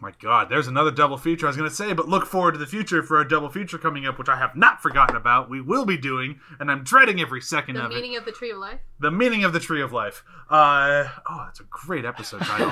[0.00, 2.58] my God, there's another double feature I was going to say, but look forward to
[2.58, 5.48] the future for a double feature coming up, which I have not forgotten about.
[5.48, 7.94] We will be doing, and I'm dreading every second The of it.
[7.94, 8.80] The meaning of the Tree of Life.
[9.00, 10.22] The meaning of the Tree of Life.
[10.50, 12.70] Uh, oh, that's a great episode title.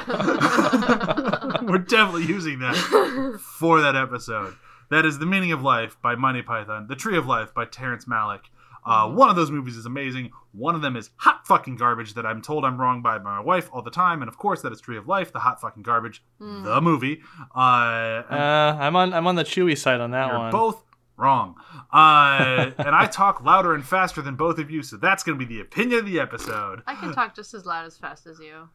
[1.66, 4.54] We're definitely using that for that episode.
[4.90, 6.86] That is The Meaning of Life by Monty Python.
[6.86, 8.42] The Tree of Life by Terrence Malick.
[8.84, 10.30] Uh, one of those movies is amazing.
[10.52, 13.70] One of them is hot fucking garbage that I'm told I'm wrong by my wife
[13.72, 14.22] all the time.
[14.22, 17.20] And of course, that is Tree of Life, the hot fucking garbage, the movie.
[17.54, 20.50] Uh, Uh, I'm on I'm on the Chewie side on that you're one.
[20.50, 20.82] both
[21.16, 21.54] wrong.
[21.92, 25.46] Uh, and I talk louder and faster than both of you, so that's going to
[25.46, 26.82] be the opinion of the episode.
[26.86, 28.68] I can talk just as loud as fast as you.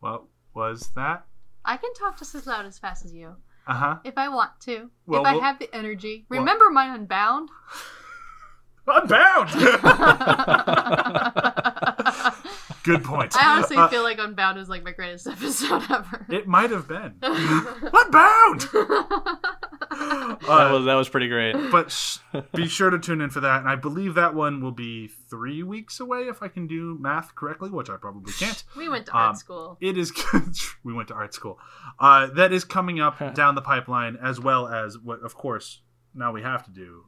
[0.00, 0.24] What
[0.54, 1.26] was that?
[1.64, 3.34] I can talk just as loud as fast as you.
[3.66, 3.96] Uh huh.
[4.04, 4.90] If I want to.
[5.06, 6.24] Well, if I well- have the energy.
[6.28, 7.48] Remember my Unbound?
[8.88, 9.50] I'm bound.
[12.84, 13.34] Good point.
[13.36, 16.24] I honestly Uh, feel like Unbound is like my greatest episode ever.
[16.28, 17.14] it might have been.
[17.22, 18.60] Unbound.
[18.70, 21.56] that Uh, was that was pretty great.
[21.72, 22.18] but sh-
[22.54, 23.58] be sure to tune in for that.
[23.60, 27.34] And I believe that one will be three weeks away if I can do math
[27.34, 28.62] correctly, which I probably can't.
[28.76, 29.78] we went to art Um, school.
[29.80, 30.12] It is.
[30.84, 31.58] we went to art school.
[31.98, 35.80] Uh, that is coming up down the pipeline, as well as what, of course,
[36.14, 37.06] now we have to do.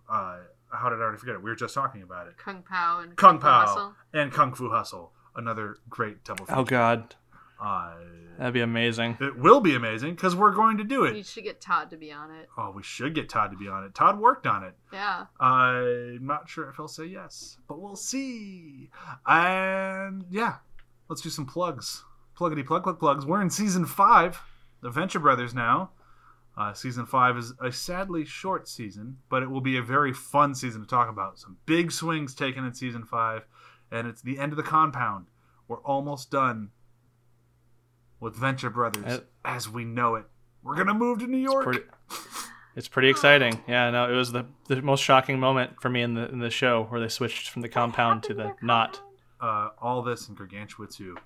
[0.71, 1.43] How did I already forget it?
[1.43, 2.37] We were just talking about it.
[2.37, 3.95] Kung Pow and Kung Fu Pao Hustle.
[4.12, 6.59] and Kung Fu Hustle, another great double feature.
[6.59, 7.14] Oh god,
[7.61, 7.95] Uh,
[8.39, 9.16] that'd be amazing.
[9.21, 11.27] it will be amazing because we're going to do You it.
[11.27, 12.49] should get Todd to be on it.
[12.57, 13.95] Oh, we should get Todd to be on it.
[13.95, 14.75] Todd worked on it.
[14.93, 15.27] Yeah.
[15.41, 18.91] I'm not sure if he'll say yes, but we'll see.
[19.27, 20.57] And yeah,
[21.09, 22.05] let's do some plugs.
[22.39, 23.27] Pluggity plug plug plugs.
[23.27, 24.41] We're in season five,
[24.81, 25.91] the Venture Brothers now.
[26.59, 30.54] Uh, season five is a sadly short season, but it will be a very fun
[30.56, 31.38] season to talk about.
[31.38, 33.46] Some big swings taken in season five,
[33.92, 35.26] and it's the end of the compound.
[35.68, 36.70] We're almost done
[38.18, 40.24] with Venture Brothers Uh, as we know it.
[40.64, 41.62] We're gonna move to New York.
[41.62, 41.84] Pretty,
[42.74, 43.62] it's pretty exciting.
[43.68, 46.50] Yeah, no, it was the, the most shocking moment for me in the in the
[46.50, 49.00] show where they switched from the compound to the Happened not.
[49.40, 51.16] uh, all this in Gargantua 2.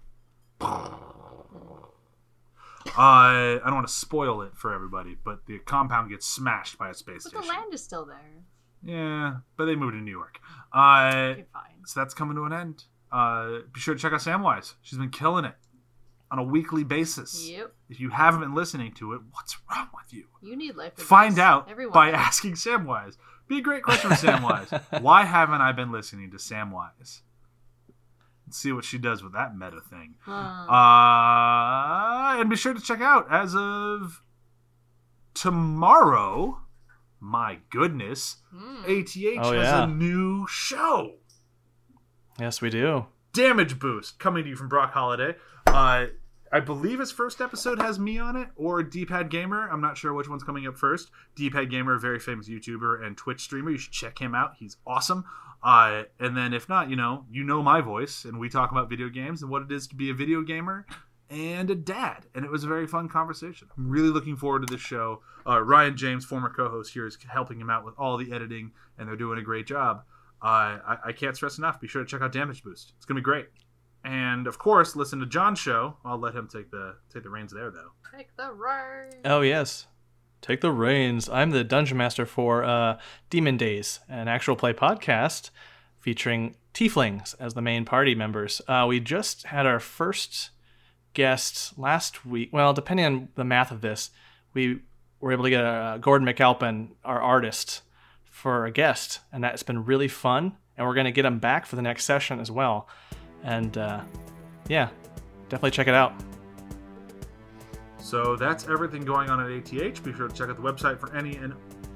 [2.87, 6.91] Uh, I don't want to spoil it for everybody, but the compound gets smashed by
[6.91, 8.43] a space But the land is still there.
[8.83, 10.39] Yeah, but they moved to New York.
[10.75, 11.63] Uh, Okay, fine.
[11.87, 12.85] so that's coming to an end.
[13.11, 14.75] Uh, be sure to check out Samwise.
[14.83, 15.55] She's been killing it
[16.31, 17.49] on a weekly basis.
[17.49, 17.73] Yep.
[17.91, 20.25] If you haven't been listening to it, what's wrong with you?
[20.41, 21.07] You need life advice.
[21.07, 22.21] Find out Everyone by does.
[22.21, 23.17] asking Samwise.
[23.49, 24.83] Be a great question for Samwise.
[25.03, 27.21] Why haven't I been listening to Samwise?
[28.55, 30.15] See what she does with that meta thing.
[30.21, 30.33] Huh.
[30.71, 34.23] Uh, and be sure to check out as of
[35.35, 36.59] tomorrow.
[37.21, 38.83] My goodness, Hmm.
[38.85, 39.85] ATH Oh, has yeah.
[39.85, 41.15] a new show.
[42.41, 43.07] Yes, we do.
[43.33, 45.37] Damage Boost coming to you from Brock Holiday.
[45.67, 46.07] Uh,
[46.55, 49.71] I believe his first episode has me on it or D-Pad Gamer.
[49.71, 51.11] I'm not sure which one's coming up first.
[51.35, 53.71] D-Pad Gamer, a very famous YouTuber and Twitch streamer.
[53.71, 54.57] You should check him out.
[54.59, 55.25] He's awesome.
[55.63, 58.91] Uh, and then if not, you know, you know my voice, and we talk about
[58.91, 60.85] video games and what it is to be a video gamer
[61.31, 62.27] and a dad.
[62.35, 63.69] And it was a very fun conversation.
[63.79, 65.23] I'm really looking forward to this show.
[65.47, 69.09] Uh, Ryan James, former co-host here, is helping him out with all the editing, and
[69.09, 70.03] they're doing a great job.
[70.43, 71.81] Uh, I, I can't stress enough.
[71.81, 72.93] Be sure to check out Damage Boost.
[72.97, 73.47] It's gonna be great.
[74.05, 75.97] And of course, listen to John's show.
[76.05, 77.93] I'll let him take the take the reins there, though.
[78.17, 79.15] Take the right.
[79.25, 79.87] Oh yes.
[80.41, 81.29] Take the reins.
[81.29, 82.99] I'm the dungeon master for uh,
[83.31, 85.51] Demon Days, an actual play podcast
[86.01, 88.61] featuring tieflings as the main party members.
[88.67, 90.51] Uh, we just had our first
[91.15, 92.49] guest last week.
[92.53, 94.11] Well, depending on the math of this,
[94.53, 94.81] we
[95.21, 97.83] were able to get uh, Gordon McAlpin, our artist,
[98.25, 100.57] for a guest, and that's been really fun.
[100.77, 102.89] And we're going to get him back for the next session as well.
[103.45, 104.03] And uh,
[104.69, 104.89] yeah,
[105.49, 106.15] definitely check it out.
[107.99, 110.03] So that's everything going on at ATH.
[110.03, 111.55] Be sure to check out the website for any and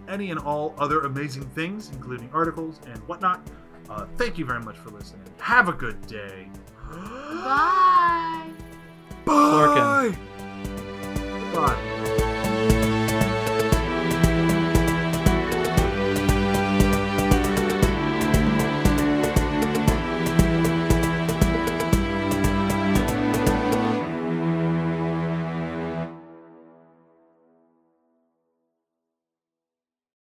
[0.08, 3.46] any and all other amazing things, including articles and whatnot.
[3.90, 5.22] Uh, thank you very much for listening.
[5.38, 6.48] Have a good day.
[6.90, 8.50] Bye.
[9.24, 10.14] Bye.
[10.14, 10.16] Flerken.
[11.54, 12.12] Bye.